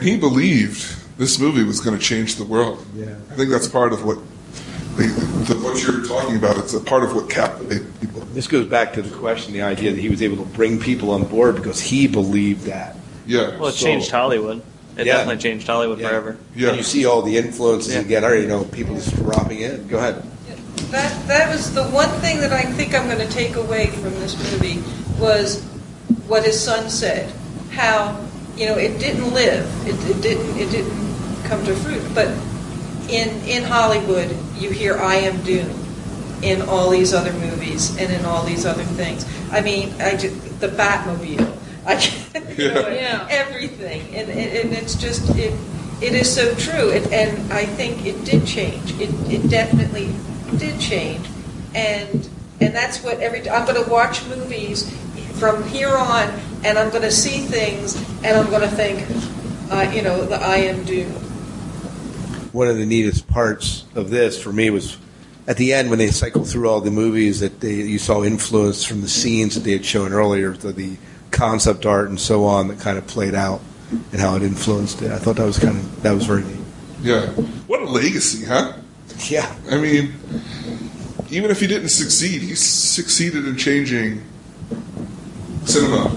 He 0.00 0.16
believed 0.16 0.96
this 1.18 1.38
movie 1.38 1.62
was 1.62 1.80
going 1.80 1.96
to 1.96 2.02
change 2.02 2.36
the 2.36 2.44
world. 2.44 2.84
Yeah. 2.94 3.14
I 3.30 3.34
think 3.34 3.50
that's 3.50 3.68
part 3.68 3.92
of 3.92 4.04
what 4.04 4.18
the, 4.96 5.04
the, 5.48 5.60
what 5.60 5.82
you're 5.82 6.04
talking 6.06 6.36
about. 6.36 6.56
It's 6.56 6.72
a 6.72 6.80
part 6.80 7.04
of 7.04 7.14
what 7.14 7.28
captivated 7.28 8.00
people. 8.00 8.22
This 8.32 8.48
goes 8.48 8.66
back 8.66 8.94
to 8.94 9.02
the 9.02 9.14
question, 9.14 9.52
the 9.52 9.62
idea 9.62 9.92
that 9.92 10.00
he 10.00 10.08
was 10.08 10.22
able 10.22 10.38
to 10.38 10.50
bring 10.52 10.80
people 10.80 11.10
on 11.10 11.24
board 11.24 11.56
because 11.56 11.80
he 11.80 12.06
believed 12.06 12.62
that. 12.62 12.96
Yeah. 13.26 13.56
Well, 13.58 13.68
it 13.68 13.72
So- 13.74 13.84
changed 13.86 14.10
Hollywood. 14.10 14.62
It 14.96 15.06
Yeah. 15.06 15.18
definitely 15.18 15.42
changed 15.42 15.66
Hollywood 15.66 16.00
forever. 16.00 16.36
Yeah. 16.54 16.68
And 16.68 16.76
you 16.76 16.82
see 16.82 17.06
all 17.06 17.22
the 17.22 17.36
influences 17.38 17.94
Yeah. 17.94 18.00
again. 18.00 18.24
Already, 18.24 18.42
you 18.42 18.48
know, 18.48 18.64
people 18.64 18.96
just 18.96 19.16
dropping 19.16 19.60
in. 19.60 19.86
Go 19.88 19.98
ahead. 19.98 20.22
That 20.90 21.28
that 21.28 21.48
was 21.54 21.72
the 21.72 21.84
one 21.84 22.08
thing 22.20 22.40
that 22.40 22.52
I 22.52 22.62
think 22.62 22.94
I'm 22.94 23.06
going 23.06 23.24
to 23.26 23.32
take 23.32 23.54
away 23.56 23.86
from 23.86 24.12
this 24.20 24.36
movie 24.50 24.82
was 25.18 25.62
what 26.26 26.44
his 26.44 26.58
son 26.58 26.90
said. 26.90 27.30
How 27.70 28.16
you 28.56 28.66
know 28.66 28.74
it 28.74 28.98
didn't 28.98 29.32
live. 29.32 29.64
It, 29.86 29.94
it 30.10 30.20
didn't. 30.20 30.58
It 30.58 30.70
didn't 30.70 30.92
come 31.44 31.64
to 31.64 31.74
fruit. 31.76 32.02
But 32.12 32.28
in 33.08 33.30
in 33.46 33.62
Hollywood, 33.62 34.34
you 34.58 34.70
hear 34.70 34.98
"I 34.98 35.14
am 35.16 35.40
Dune" 35.42 35.70
in 36.42 36.60
all 36.62 36.90
these 36.90 37.14
other 37.14 37.32
movies 37.34 37.92
and 37.96 38.10
in 38.12 38.24
all 38.24 38.42
these 38.42 38.66
other 38.66 38.82
things. 38.82 39.24
I 39.52 39.60
mean, 39.60 39.94
I 40.00 40.16
just, 40.16 40.34
the 40.60 40.68
Batmobile. 40.68 41.46
I, 41.86 41.96
can, 41.96 42.58
you 42.58 42.68
know, 42.74 42.88
Yeah. 42.88 43.26
everything, 43.30 44.02
and, 44.14 44.28
and, 44.28 44.38
and 44.58 44.72
it's 44.72 44.94
just 44.94 45.28
it. 45.36 45.54
It 46.02 46.14
is 46.14 46.34
so 46.34 46.54
true, 46.54 46.90
and, 46.92 47.06
and 47.12 47.52
I 47.52 47.66
think 47.66 48.06
it 48.06 48.24
did 48.24 48.46
change. 48.46 48.92
It, 48.98 49.10
it 49.30 49.50
definitely 49.50 50.08
did 50.56 50.80
change, 50.80 51.26
and 51.74 52.26
and 52.60 52.74
that's 52.74 53.02
what 53.04 53.20
every. 53.20 53.48
I'm 53.50 53.66
going 53.66 53.82
to 53.84 53.90
watch 53.90 54.24
movies 54.26 54.88
from 55.38 55.62
here 55.68 55.94
on, 55.94 56.28
and 56.64 56.78
I'm 56.78 56.88
going 56.90 57.02
to 57.02 57.10
see 57.10 57.40
things, 57.40 57.96
and 58.24 58.36
I'm 58.36 58.48
going 58.48 58.62
to 58.62 58.68
think, 58.74 59.06
uh, 59.70 59.90
you 59.94 60.00
know, 60.02 60.24
the 60.24 60.36
I 60.36 60.56
am 60.56 60.84
Dune. 60.84 61.12
one 62.52 62.68
of 62.68 62.76
the 62.76 62.86
neatest 62.86 63.28
parts 63.28 63.84
of 63.94 64.08
this 64.10 64.40
for 64.42 64.52
me 64.52 64.70
was 64.70 64.96
at 65.46 65.56
the 65.58 65.72
end 65.72 65.90
when 65.90 65.98
they 65.98 66.10
cycle 66.10 66.44
through 66.44 66.68
all 66.68 66.80
the 66.80 66.90
movies 66.90 67.40
that 67.40 67.60
they, 67.60 67.74
you 67.74 67.98
saw 67.98 68.22
influence 68.24 68.84
from 68.84 69.00
the 69.02 69.08
scenes 69.08 69.54
that 69.54 69.64
they 69.64 69.72
had 69.72 69.84
shown 69.84 70.12
earlier, 70.12 70.52
the, 70.52 70.72
the 70.72 70.96
concept 71.30 71.86
art 71.86 72.08
and 72.08 72.20
so 72.20 72.44
on 72.44 72.68
that 72.68 72.80
kind 72.80 72.98
of 72.98 73.06
played 73.06 73.34
out 73.34 73.60
and 74.12 74.20
how 74.20 74.36
it 74.36 74.42
influenced 74.42 75.02
it. 75.02 75.10
I 75.10 75.18
thought 75.18 75.36
that 75.36 75.44
was 75.46 75.58
kind 75.58 75.76
of 75.76 76.02
that 76.02 76.12
was 76.12 76.26
very 76.26 76.42
neat. 76.44 76.56
Yeah. 77.02 77.26
What 77.66 77.80
a 77.82 77.86
legacy, 77.86 78.44
huh? 78.44 78.74
Yeah, 79.28 79.54
I 79.70 79.76
mean, 79.78 80.14
even 81.30 81.50
if 81.50 81.60
he 81.60 81.66
didn't 81.66 81.90
succeed, 81.90 82.42
he 82.42 82.54
succeeded 82.54 83.46
in 83.46 83.56
changing 83.56 84.22
cinema. 85.64 86.08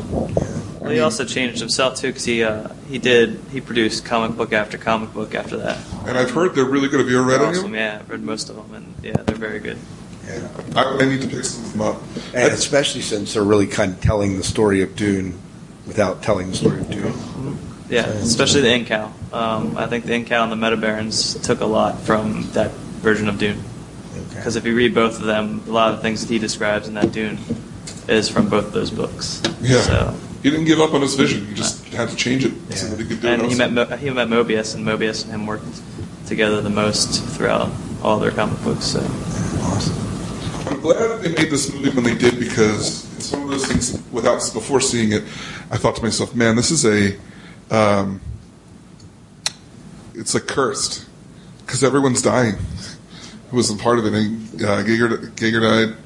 Well, 0.79 0.91
he 0.91 0.99
also 0.99 1.25
changed 1.25 1.59
himself 1.59 1.95
too 1.95 2.07
because 2.07 2.25
he 2.25 2.43
uh, 2.43 2.69
he 2.89 2.97
did 2.99 3.39
he 3.51 3.61
produced 3.61 4.05
comic 4.05 4.35
book 4.37 4.53
after 4.53 4.77
comic 4.77 5.13
book 5.13 5.33
after 5.33 5.57
that. 5.57 5.77
And 6.05 6.17
I've 6.17 6.31
heard 6.31 6.55
they're 6.55 6.65
really 6.65 6.89
good. 6.89 6.99
Have 6.99 7.09
you 7.09 7.19
ever 7.19 7.27
read 7.27 7.39
They're 7.39 7.47
any 7.47 7.57
of 7.57 7.63
awesome. 7.63 7.71
them? 7.71 7.79
Yeah, 7.79 7.99
I've 7.99 8.09
read 8.09 8.21
most 8.23 8.49
of 8.49 8.55
them, 8.55 8.73
and 8.73 8.93
yeah, 9.03 9.13
they're 9.23 9.35
very 9.35 9.59
good. 9.59 9.77
Yeah. 10.27 10.47
I, 10.75 10.97
I 10.99 11.05
need 11.05 11.21
to 11.21 11.27
pick 11.27 11.43
some 11.43 11.63
of 11.65 11.71
them 11.73 11.81
up. 11.81 12.01
and 12.33 12.51
especially 12.53 13.01
since 13.01 13.33
they're 13.33 13.43
really 13.43 13.67
kind 13.67 13.93
of 13.93 14.01
telling 14.01 14.37
the 14.37 14.43
story 14.43 14.81
of 14.81 14.95
Dune 14.95 15.39
without 15.85 16.23
telling 16.23 16.49
the 16.51 16.55
story 16.55 16.79
of 16.79 16.89
Dune. 16.89 17.13
Yeah, 17.89 18.05
especially 18.07 18.61
the 18.61 18.69
Incal. 18.69 19.11
Um, 19.33 19.77
I 19.77 19.85
think 19.87 20.05
the 20.05 20.13
Incal 20.13 20.43
and 20.43 20.51
the 20.51 20.55
Meta 20.55 20.77
Barons 20.77 21.35
took 21.45 21.59
a 21.61 21.65
lot 21.65 21.99
from 21.99 22.49
that 22.53 22.71
version 23.01 23.27
of 23.29 23.37
Dune. 23.37 23.61
Because 24.29 24.55
if 24.55 24.65
you 24.65 24.75
read 24.75 24.93
both 24.95 25.19
of 25.19 25.25
them, 25.25 25.61
a 25.67 25.71
lot 25.71 25.91
of 25.91 25.97
the 25.97 26.01
things 26.01 26.21
that 26.21 26.31
he 26.33 26.39
describes 26.39 26.87
in 26.87 26.93
that 26.95 27.11
Dune 27.11 27.37
is 28.07 28.29
from 28.29 28.49
both 28.49 28.65
of 28.67 28.73
those 28.73 28.89
books. 28.89 29.41
Yeah. 29.61 29.81
So, 29.81 30.15
He 30.41 30.49
didn't 30.49 30.65
give 30.65 30.79
up 30.79 30.93
on 30.93 31.01
his 31.01 31.15
vision. 31.15 31.45
He 31.45 31.53
just 31.53 31.85
had 31.89 32.09
to 32.09 32.15
change 32.15 32.45
it 32.45 32.53
so 32.73 32.87
that 32.87 32.99
he 32.99 33.05
could 33.07 33.21
do 33.21 33.27
and 33.27 33.41
it. 33.41 33.45
he 33.45 33.51
also. 33.53 33.69
met 33.69 33.89
Mo- 33.89 33.95
he 33.97 34.09
met 34.09 34.27
Mobius, 34.27 34.75
and 34.75 34.85
Mobius 34.85 35.23
and 35.23 35.31
him 35.33 35.45
worked 35.45 35.65
together 36.25 36.61
the 36.61 36.69
most 36.69 37.21
throughout 37.35 37.69
all 38.01 38.19
their 38.19 38.31
comic 38.31 38.61
books. 38.63 38.85
So 38.85 38.99
Awesome. 38.99 39.32
I'm 40.67 40.79
glad 40.81 40.97
that 40.99 41.21
they 41.21 41.29
made 41.29 41.51
this 41.51 41.71
movie 41.73 41.89
when 41.89 42.03
they 42.03 42.15
did 42.15 42.39
because 42.39 43.05
it's 43.17 43.31
one 43.31 43.43
of 43.43 43.49
those 43.49 43.65
things. 43.67 44.01
Without 44.11 44.37
before 44.53 44.79
seeing 44.79 45.11
it, 45.11 45.23
I 45.71 45.77
thought 45.77 45.95
to 45.97 46.03
myself, 46.03 46.35
"Man, 46.35 46.55
this 46.55 46.71
is 46.71 46.85
a, 46.85 47.17
um, 47.71 48.21
it's 50.15 50.33
like 50.33 50.47
cursed 50.47 51.05
because 51.65 51.83
everyone's 51.83 52.21
dying." 52.21 52.55
Who 53.49 53.57
was 53.57 53.69
a 53.69 53.75
part 53.75 53.99
of 53.99 54.05
it? 54.05 54.13
And, 54.13 54.61
uh, 54.63 54.83
Giger, 54.83 55.29
Giger 55.35 55.61
died. 55.61 55.97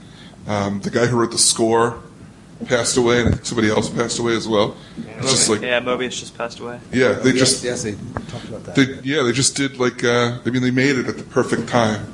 Um, 0.48 0.82
the 0.82 0.90
guy 0.90 1.06
who 1.06 1.18
wrote 1.18 1.32
the 1.32 1.38
score 1.38 2.02
passed 2.66 2.98
away, 2.98 3.20
and 3.20 3.30
I 3.30 3.32
think 3.32 3.46
somebody 3.46 3.70
else 3.70 3.90
passed 3.90 4.20
away 4.20 4.36
as 4.36 4.48
well. 4.48 4.76
It's 5.20 5.32
just 5.32 5.50
like, 5.50 5.62
yeah, 5.62 5.80
Mobius 5.80 6.20
just 6.20 6.38
passed 6.38 6.60
away. 6.60 6.80
yeah, 6.92 7.14
they 7.14 7.32
just 7.32 7.64
yes, 7.64 7.84
they 7.84 7.96
talked 8.28 8.50
about 8.50 8.64
that. 8.66 8.76
they, 8.76 9.00
yeah, 9.04 9.24
they 9.24 9.32
just 9.32 9.56
did 9.56 9.80
like 9.80 10.04
uh, 10.04 10.40
I 10.46 10.50
mean, 10.50 10.62
they 10.62 10.72
made 10.72 10.98
it 10.98 11.08
at 11.08 11.18
the 11.18 11.24
perfect 11.24 11.70
time. 11.70 12.14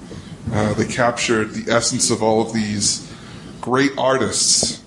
Uh, 0.51 0.73
they 0.73 0.85
captured 0.85 1.51
the 1.53 1.71
essence 1.71 2.09
of 2.11 2.21
all 2.21 2.41
of 2.41 2.53
these 2.53 3.11
great 3.61 3.91
artists. 3.97 4.81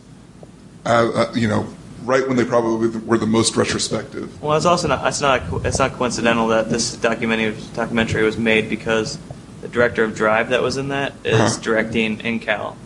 Uh, 0.84 1.10
uh, 1.14 1.32
you 1.34 1.48
know, 1.48 1.66
right 2.04 2.26
when 2.28 2.36
they 2.36 2.44
probably 2.44 2.88
were 3.00 3.18
the 3.18 3.26
most 3.26 3.56
retrospective. 3.56 4.40
Well, 4.42 4.56
it's 4.56 4.66
also 4.66 4.86
not 4.88 5.06
it's 5.06 5.20
not 5.20 5.42
it's 5.64 5.78
not 5.78 5.92
coincidental 5.94 6.48
that 6.48 6.70
this 6.70 6.94
documentary 6.96 7.56
documentary 7.74 8.22
was 8.22 8.36
made 8.38 8.68
because 8.68 9.18
the 9.62 9.68
director 9.68 10.04
of 10.04 10.14
Drive 10.14 10.50
that 10.50 10.62
was 10.62 10.76
in 10.76 10.88
that 10.88 11.14
is 11.24 11.40
Uh-huh. 11.40 11.62
directing 11.62 12.18
Incal 12.18 12.76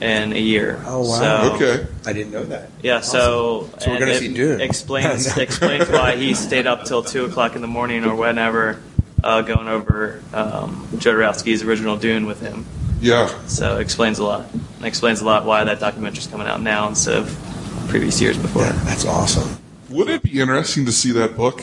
in 0.00 0.32
a 0.32 0.38
year. 0.38 0.80
Oh, 0.86 1.00
wow. 1.08 1.18
So, 1.48 1.54
Okay, 1.54 1.86
I 2.06 2.12
didn't 2.12 2.32
know 2.32 2.44
that. 2.44 2.70
Yeah, 2.82 3.00
so 3.00 3.68
So 3.78 3.90
we're 3.90 3.98
gonna 4.00 4.12
it 4.12 4.18
see 4.20 4.32
Dune. 4.34 4.60
Explains 4.60 5.36
explains 5.36 5.88
why 5.88 6.16
he 6.16 6.34
stayed 6.34 6.66
up 6.66 6.84
till 6.84 7.02
two 7.04 7.24
o'clock 7.26 7.54
in 7.54 7.62
the 7.62 7.68
morning 7.68 8.04
or 8.04 8.14
whenever, 8.16 8.80
uh, 9.24 9.42
going 9.42 9.68
over 9.68 10.22
um, 10.32 10.86
Jodorowsky's 10.94 11.62
original 11.62 11.96
Dune 11.96 12.26
with 12.26 12.40
him. 12.40 12.64
yeah, 13.00 13.26
So 13.46 13.78
it 13.78 13.82
explains 13.82 14.18
a 14.18 14.24
lot. 14.24 14.46
It 14.80 14.84
explains 14.86 15.20
a 15.20 15.24
lot 15.24 15.44
why 15.44 15.64
that 15.64 15.80
documentary's 15.80 16.26
coming 16.26 16.46
out 16.46 16.60
now 16.60 16.88
instead 16.88 17.16
of 17.18 17.84
previous 17.88 18.20
years 18.20 18.36
before. 18.38 18.62
Yeah, 18.62 18.72
that's 18.84 19.04
awesome. 19.04 19.58
would 19.90 20.08
it 20.08 20.22
be 20.22 20.40
interesting 20.40 20.86
to 20.86 20.92
see 20.92 21.12
that 21.12 21.36
book? 21.36 21.62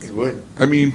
It 0.00 0.12
would. 0.12 0.42
I 0.58 0.66
mean, 0.66 0.94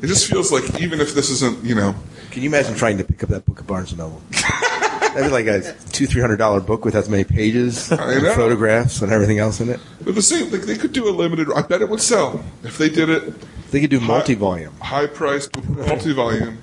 it 0.00 0.06
just 0.06 0.28
feels 0.28 0.50
like 0.52 0.80
even 0.80 1.00
if 1.00 1.14
this 1.14 1.30
isn't, 1.30 1.64
you 1.64 1.74
know, 1.74 1.94
Can 2.30 2.42
you 2.42 2.48
imagine 2.48 2.74
trying 2.74 2.98
to 2.98 3.04
pick 3.04 3.22
up 3.22 3.28
that 3.30 3.44
book 3.46 3.58
at 3.60 3.66
Barnes 3.66 3.90
and 3.92 3.98
Noble? 3.98 4.20
That'd 4.30 5.24
be 5.26 5.30
like 5.30 5.46
a 5.46 5.74
two, 5.92 6.06
three 6.06 6.22
hundred 6.22 6.38
dollar 6.38 6.60
book 6.60 6.86
with 6.86 6.94
as 6.94 7.06
many 7.08 7.22
pages, 7.24 7.92
and 7.92 8.26
photographs, 8.34 9.02
and 9.02 9.12
everything 9.12 9.38
else 9.38 9.60
in 9.60 9.68
it. 9.68 9.78
but 10.02 10.14
the 10.14 10.22
same, 10.22 10.50
like 10.50 10.62
they 10.62 10.76
could 10.78 10.92
do 10.94 11.06
a 11.06 11.12
limited. 11.12 11.48
I 11.54 11.60
bet 11.62 11.82
it 11.82 11.88
would 11.90 12.00
sell 12.00 12.42
if 12.64 12.78
they 12.78 12.88
did 12.88 13.10
it 13.10 13.34
They 13.72 13.80
could 13.80 13.90
do 13.90 14.00
multi-volume. 14.00 14.74
high 14.80 15.06
priced 15.06 15.56
multi 15.68 16.12
volume. 16.12 16.58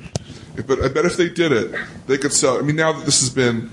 But 0.67 0.82
I 0.82 0.89
bet 0.89 1.06
if 1.06 1.17
they 1.17 1.28
did 1.28 1.52
it, 1.52 1.74
they 2.06 2.17
could 2.17 2.32
sell. 2.32 2.60
I 2.60 2.62
mean, 2.62 2.76
now 2.76 2.93
that 2.93 3.06
this 3.06 3.19
has 3.22 3.30
been 3.32 3.69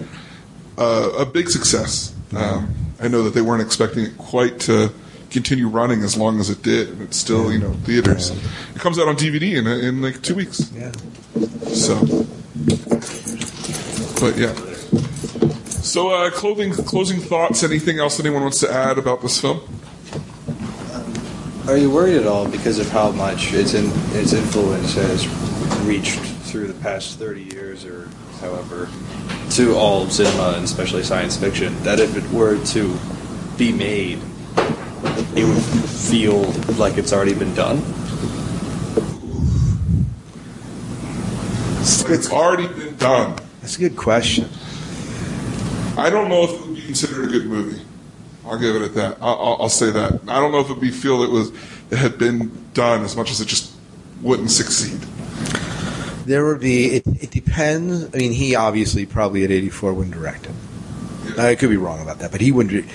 uh, 0.79 1.11
a 1.19 1.27
big 1.27 1.51
success, 1.51 2.15
um, 2.35 2.75
I 2.99 3.09
know 3.09 3.23
that 3.25 3.35
they 3.35 3.43
weren't 3.43 3.63
expecting 3.63 4.05
it 4.05 4.17
quite 4.17 4.59
to 4.61 4.91
continue 5.31 5.69
running 5.69 6.03
as 6.03 6.17
long 6.17 6.41
as 6.41 6.49
it 6.49 6.63
did, 6.63 6.89
and 6.89 7.03
it's 7.03 7.19
still 7.19 7.53
you 7.53 7.59
know 7.59 7.73
theaters. 7.85 8.31
It 8.75 8.81
comes 8.81 8.99
out 8.99 9.07
on 9.07 9.17
DVD 9.17 9.57
in 9.59 9.67
in 9.67 10.01
like 10.01 10.23
two 10.23 10.35
weeks. 10.35 10.73
Yeah. 10.73 10.93
So, 11.75 11.99
but 14.21 14.39
yeah. 14.39 14.55
So, 15.83 16.11
uh, 16.11 16.31
clothing, 16.31 16.73
closing 16.73 17.21
thoughts. 17.21 17.63
Anything 17.63 17.99
else 17.99 18.19
anyone 18.19 18.43
wants 18.43 18.61
to 18.61 18.73
add 18.73 18.97
about 18.99 19.21
this 19.23 19.41
film? 19.41 19.61
Are 21.69 21.77
you 21.77 21.91
worried 21.91 22.17
at 22.17 22.29
all 22.29 22.49
because 22.49 22.79
of 22.79 22.89
how 22.91 23.11
much 23.11 23.53
its 23.53 23.75
in, 23.75 23.91
its 24.17 24.33
influence 24.33 24.95
has 24.95 25.27
reached 25.85 26.21
through 26.21 26.69
the 26.69 26.81
past 26.81 27.19
30 27.19 27.43
years 27.43 27.85
or 27.85 28.09
however 28.41 28.89
to 29.51 29.75
all 29.75 30.05
of 30.05 30.13
cinema 30.13 30.53
and 30.55 30.65
especially 30.65 31.03
science 31.03 31.37
fiction 31.37 31.77
that 31.83 31.99
if 31.99 32.17
it 32.17 32.23
were 32.33 32.65
to 32.67 32.97
be 33.59 33.73
made, 33.73 34.21
it 35.35 35.45
would 35.45 35.63
feel 35.91 36.43
like 36.79 36.99
it's 36.99 37.13
already 37.13 37.35
been 37.35 37.55
done? 37.57 37.79
It's 42.09 42.31
already 42.31 42.69
been 42.69 42.97
done. 42.97 43.37
That's 43.61 43.75
a 43.75 43.81
good 43.81 43.97
question. 43.97 44.49
I 45.99 46.11
don't 46.11 46.29
know 46.29 46.45
if 46.45 46.53
it 46.53 46.61
would 46.61 46.77
be 46.77 46.83
considered 46.83 47.25
a 47.25 47.29
good 47.29 47.47
movie. 47.47 47.86
I'll 48.47 48.59
give 48.59 48.77
it 48.77 48.83
at 48.83 48.95
that. 48.95 49.19
I'll, 49.21 49.35
I'll, 49.35 49.57
I'll 49.63 49.69
say 49.69 49.91
that. 49.91 50.21
I 50.29 50.41
don't 50.41 50.53
know 50.53 50.61
if 50.61 50.71
it 50.71 50.75
would 50.75 50.81
be 50.81 50.91
feel 50.91 51.23
it 51.23 51.31
was 51.31 51.51
it 51.91 51.99
had 51.99 52.19
been 52.19 52.51
done 52.75 53.03
as 53.03 53.17
much 53.17 53.31
as 53.31 53.41
it 53.41 53.47
just 53.47 53.73
wouldn't 54.23 54.51
succeed. 54.51 55.01
There 56.27 56.45
would 56.45 56.61
be. 56.61 56.97
It, 56.97 57.07
it 57.07 57.31
depends. 57.31 58.13
I 58.15 58.19
mean, 58.19 58.33
he 58.33 58.57
obviously 58.57 59.07
probably 59.07 59.45
at 59.45 59.51
eighty 59.51 59.71
four 59.71 59.95
wouldn't 59.95 60.15
direct 60.15 60.47
it. 60.47 61.39
I 61.39 61.55
could 61.55 61.71
be 61.71 61.77
wrong 61.77 62.01
about 62.01 62.19
that, 62.21 62.33
but 62.33 62.41
he 62.41 62.53
wouldn't. 62.53 62.87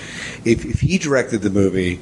If 0.44 0.64
if 0.64 0.80
he 0.80 0.98
directed 0.98 1.42
the 1.42 1.50
movie, 1.50 2.00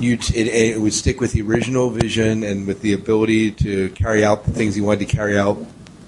you 0.00 0.14
it, 0.14 0.34
it 0.34 0.80
would 0.80 0.92
stick 0.92 1.20
with 1.20 1.32
the 1.32 1.42
original 1.42 1.90
vision 1.90 2.42
and 2.42 2.66
with 2.66 2.82
the 2.82 2.92
ability 2.92 3.52
to 3.52 3.90
carry 3.90 4.24
out 4.24 4.44
the 4.44 4.52
things 4.52 4.74
he 4.74 4.80
wanted 4.80 5.08
to 5.08 5.16
carry 5.16 5.38
out 5.38 5.58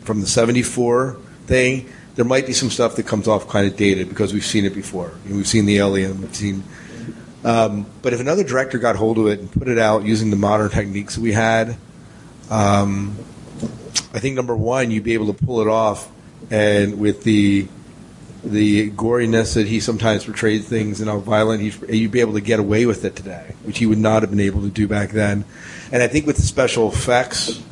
from 0.02 0.20
the 0.20 0.26
'74 0.26 1.16
thing. 1.46 1.88
There 2.18 2.24
might 2.24 2.48
be 2.48 2.52
some 2.52 2.68
stuff 2.68 2.96
that 2.96 3.06
comes 3.06 3.28
off 3.28 3.48
kind 3.48 3.64
of 3.64 3.76
dated 3.76 4.08
because 4.08 4.34
we've 4.34 4.44
seen 4.44 4.64
it 4.64 4.74
before. 4.74 5.12
You 5.24 5.30
know, 5.30 5.36
we've 5.36 5.46
seen 5.46 5.66
the 5.66 5.78
Alien. 5.78 6.20
We've 6.20 6.34
seen. 6.34 6.64
Um, 7.44 7.86
but 8.02 8.12
if 8.12 8.18
another 8.18 8.42
director 8.42 8.78
got 8.78 8.96
hold 8.96 9.18
of 9.18 9.28
it 9.28 9.38
and 9.38 9.52
put 9.52 9.68
it 9.68 9.78
out 9.78 10.02
using 10.04 10.30
the 10.30 10.36
modern 10.36 10.68
techniques 10.68 11.16
we 11.16 11.30
had, 11.30 11.76
um, 12.50 13.16
I 14.12 14.18
think 14.18 14.34
number 14.34 14.56
one, 14.56 14.90
you'd 14.90 15.04
be 15.04 15.14
able 15.14 15.32
to 15.32 15.44
pull 15.44 15.60
it 15.60 15.68
off, 15.68 16.10
and 16.50 16.98
with 16.98 17.22
the 17.22 17.68
the 18.42 18.90
goriness 18.90 19.54
that 19.54 19.68
he 19.68 19.78
sometimes 19.78 20.24
portrays 20.24 20.68
things 20.68 21.00
and 21.00 21.08
how 21.08 21.18
violent 21.18 21.60
he's, 21.60 21.80
you'd 21.88 22.10
be 22.10 22.20
able 22.20 22.32
to 22.32 22.40
get 22.40 22.58
away 22.58 22.84
with 22.84 23.04
it 23.04 23.14
today, 23.14 23.54
which 23.62 23.78
he 23.78 23.86
would 23.86 23.98
not 23.98 24.22
have 24.22 24.30
been 24.30 24.40
able 24.40 24.62
to 24.62 24.70
do 24.70 24.88
back 24.88 25.10
then. 25.10 25.44
And 25.92 26.02
I 26.02 26.08
think 26.08 26.26
with 26.26 26.34
the 26.34 26.42
special 26.42 26.90
effects, 26.90 27.62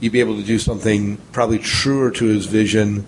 you'd 0.00 0.12
be 0.12 0.18
able 0.18 0.38
to 0.38 0.42
do 0.42 0.58
something 0.58 1.18
probably 1.30 1.60
truer 1.60 2.10
to 2.10 2.24
his 2.24 2.46
vision 2.46 3.06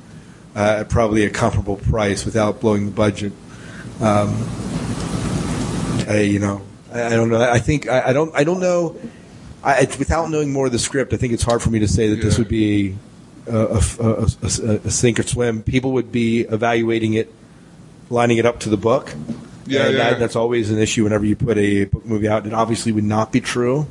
uh, 0.54 0.78
at 0.80 0.88
probably 0.88 1.24
a 1.24 1.30
comparable 1.30 1.76
price 1.76 2.24
without 2.24 2.60
blowing 2.60 2.86
the 2.86 2.92
budget. 2.92 3.32
Um, 4.00 4.34
I, 6.08 6.20
you 6.30 6.38
know, 6.38 6.62
I, 6.92 7.06
I 7.06 7.10
don't 7.10 7.30
know. 7.30 7.40
I 7.42 7.58
think 7.58 7.88
I, 7.88 8.08
I 8.08 8.12
don't. 8.12 8.34
I 8.34 8.44
don't 8.44 8.60
know. 8.60 8.96
I, 9.62 9.80
it's- 9.82 9.98
without 9.98 10.30
knowing 10.30 10.52
more 10.52 10.66
of 10.66 10.72
the 10.72 10.78
script, 10.78 11.12
I 11.12 11.16
think 11.16 11.32
it's 11.32 11.42
hard 11.42 11.62
for 11.62 11.70
me 11.70 11.78
to 11.80 11.88
say 11.88 12.08
that 12.10 12.16
this 12.20 12.36
would 12.38 12.48
be 12.48 12.96
a, 13.46 13.56
a, 13.56 13.80
a, 14.00 14.26
a- 14.42 14.80
a 14.84 14.90
sink 14.90 15.18
or 15.18 15.22
swim. 15.22 15.62
People 15.62 15.92
would 15.92 16.12
be 16.12 16.40
evaluating 16.40 17.14
it, 17.14 17.32
lining 18.10 18.36
it 18.38 18.44
up 18.46 18.60
to 18.60 18.68
the 18.68 18.76
book. 18.76 19.14
Yeah, 19.66 19.88
yeah. 19.88 19.96
That, 19.96 20.18
that's 20.18 20.36
always 20.36 20.70
an 20.70 20.78
issue 20.78 21.04
whenever 21.04 21.24
you 21.24 21.36
put 21.36 21.56
a 21.56 21.86
book 21.86 22.04
movie 22.04 22.28
out. 22.28 22.46
It 22.46 22.52
obviously 22.52 22.92
would 22.92 23.04
not 23.04 23.32
be 23.32 23.40
true, 23.40 23.86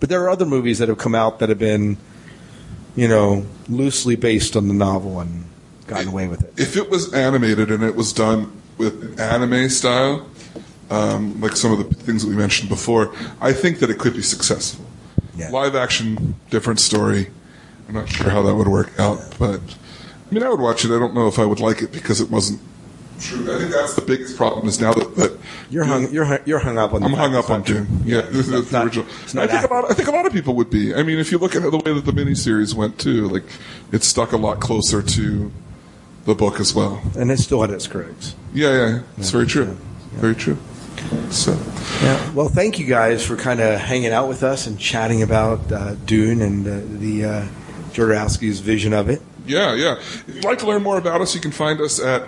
but 0.00 0.10
there 0.10 0.22
are 0.24 0.28
other 0.28 0.44
movies 0.44 0.78
that 0.80 0.88
have 0.90 0.98
come 0.98 1.14
out 1.14 1.38
that 1.38 1.48
have 1.48 1.58
been, 1.58 1.96
you 2.94 3.08
know, 3.08 3.46
loosely 3.70 4.16
based 4.16 4.54
on 4.54 4.68
the 4.68 4.74
novel 4.74 5.20
and 5.20 5.44
gotten 5.88 6.08
away 6.08 6.28
with 6.28 6.42
it. 6.44 6.52
if 6.60 6.76
it 6.76 6.90
was 6.90 7.12
animated 7.12 7.70
and 7.70 7.82
it 7.82 7.96
was 7.96 8.12
done 8.12 8.52
with 8.76 9.18
anime 9.18 9.68
style, 9.68 10.26
um, 10.90 11.40
like 11.40 11.56
some 11.56 11.72
of 11.72 11.78
the 11.78 11.94
things 11.94 12.22
that 12.22 12.28
we 12.28 12.36
mentioned 12.36 12.68
before, 12.68 13.12
I 13.40 13.52
think 13.52 13.80
that 13.80 13.90
it 13.90 13.98
could 13.98 14.14
be 14.14 14.22
successful. 14.22 14.84
Yeah. 15.36 15.50
Live 15.50 15.74
action, 15.74 16.34
different 16.50 16.80
story. 16.80 17.28
I'm 17.88 17.94
not 17.94 18.08
sure 18.08 18.30
how 18.30 18.42
that 18.42 18.54
would 18.54 18.68
work 18.68 18.98
out, 18.98 19.18
but 19.38 19.60
I 20.30 20.34
mean, 20.34 20.42
I 20.42 20.48
would 20.48 20.60
watch 20.60 20.84
it. 20.84 20.94
I 20.94 20.98
don't 20.98 21.14
know 21.14 21.26
if 21.26 21.38
I 21.38 21.44
would 21.44 21.60
like 21.60 21.80
it 21.82 21.90
because 21.92 22.20
it 22.20 22.30
wasn't 22.30 22.60
true. 23.18 23.54
I 23.54 23.58
think 23.58 23.72
that's 23.72 23.94
the 23.94 24.02
biggest 24.02 24.36
problem 24.36 24.68
is 24.68 24.80
now 24.80 24.92
that, 24.92 25.16
that 25.16 25.38
You're 25.70 25.84
hung. 25.84 26.12
You're 26.12 26.40
you're 26.44 26.58
hung 26.58 26.76
up 26.76 26.92
on. 26.92 27.02
I'm 27.02 27.12
hung 27.12 27.34
up 27.34 27.50
on. 27.50 27.62
Dune. 27.62 27.86
Yeah, 28.04 28.22
this 28.22 28.48
is 28.48 28.70
the 28.70 28.82
original. 28.82 29.06
I 29.40 29.46
think 29.46 29.70
a 29.70 29.72
lot. 29.72 29.90
I 29.90 29.94
think 29.94 30.08
a 30.08 30.12
lot 30.12 30.26
of 30.26 30.32
people 30.32 30.54
would 30.54 30.70
be. 30.70 30.94
I 30.94 31.02
mean, 31.02 31.18
if 31.18 31.32
you 31.32 31.38
look 31.38 31.56
at 31.56 31.62
the 31.62 31.78
way 31.78 31.92
that 31.94 32.04
the 32.04 32.12
miniseries 32.12 32.74
went 32.74 32.98
too, 32.98 33.28
like 33.28 33.44
it 33.92 34.02
stuck 34.02 34.32
a 34.32 34.36
lot 34.36 34.60
closer 34.60 35.02
to 35.02 35.50
the 36.28 36.34
book 36.34 36.60
as 36.60 36.74
well. 36.74 37.00
and 37.16 37.30
it 37.32 37.38
still 37.38 37.62
had 37.62 37.70
its 37.70 37.86
critics. 37.88 38.36
Yeah, 38.52 38.72
yeah, 38.76 39.00
it's 39.16 39.30
very 39.30 39.46
true. 39.46 39.76
Very 40.20 40.34
true. 40.34 40.58
So, 41.30 41.52
Yeah. 42.02 42.32
Well, 42.34 42.48
thank 42.48 42.78
you 42.78 42.86
guys 42.86 43.24
for 43.24 43.34
kind 43.36 43.60
of 43.60 43.80
hanging 43.80 44.12
out 44.12 44.28
with 44.28 44.42
us 44.42 44.66
and 44.66 44.78
chatting 44.78 45.22
about 45.22 45.72
uh, 45.72 45.94
Dune 46.04 46.42
and 46.42 46.66
uh, 46.66 46.80
the 47.00 47.24
uh, 47.24 47.46
Jodorowsky's 47.92 48.60
vision 48.60 48.92
of 48.92 49.08
it. 49.08 49.22
yeah, 49.46 49.74
yeah. 49.74 49.94
If 49.98 50.24
you'd 50.34 50.44
like 50.44 50.58
to 50.58 50.66
learn 50.66 50.82
more 50.82 50.98
about 50.98 51.20
us, 51.22 51.34
you 51.34 51.40
can 51.40 51.52
find 51.52 51.80
us 51.80 51.98
at 51.98 52.22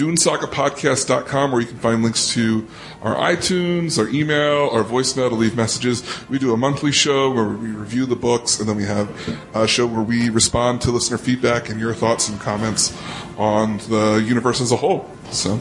dunesagapodcast.com 0.00 1.52
where 1.52 1.60
you 1.60 1.66
can 1.66 1.78
find 1.78 2.02
links 2.02 2.32
to 2.34 2.66
our 3.02 3.14
iTunes, 3.16 3.98
our 3.98 4.08
email, 4.08 4.68
our 4.72 4.82
voicemail 4.84 5.28
to 5.28 5.34
leave 5.34 5.56
messages. 5.56 6.02
We 6.28 6.38
do 6.38 6.52
a 6.52 6.56
monthly 6.56 6.92
show 6.92 7.30
where 7.30 7.44
we 7.48 7.68
review 7.68 8.06
the 8.06 8.16
books, 8.16 8.58
and 8.60 8.68
then 8.68 8.76
we 8.76 8.84
have 8.84 9.10
a 9.54 9.66
show 9.66 9.86
where 9.86 10.02
we 10.02 10.28
respond 10.30 10.80
to 10.82 10.90
listener 10.90 11.18
feedback 11.18 11.68
and 11.68 11.80
your 11.80 11.94
thoughts 11.94 12.28
and 12.28 12.40
comments 12.40 12.96
on 13.38 13.78
the 13.88 14.22
universe 14.26 14.60
as 14.60 14.72
a 14.72 14.76
whole. 14.76 15.08
So, 15.30 15.52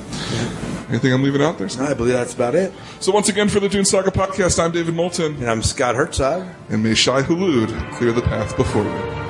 anything 0.90 1.14
I'm 1.14 1.22
leaving 1.24 1.42
out 1.44 1.58
there? 1.60 1.70
I 1.80 1.94
believe 1.94 2.14
that's 2.14 2.34
about 2.34 2.56
it. 2.56 2.74
So, 3.00 3.12
once 3.12 3.30
again, 3.30 3.50
for 3.50 3.60
the 3.60 3.70
Dune 3.70 3.86
Saga 3.86 4.10
podcast, 4.12 4.62
I'm 4.64 4.72
David 4.72 4.96
Moulton, 4.96 5.36
And 5.36 5.50
I'm 5.50 5.62
Scott 5.62 5.96
Herzog. 5.96 6.48
and 6.70 6.84
may 6.84 6.96
Shai 6.96 7.22
Hulud 7.22 7.94
clear 7.94 8.12
the 8.12 8.22
path 8.24 8.58
before 8.58 8.84
you. 8.84 9.29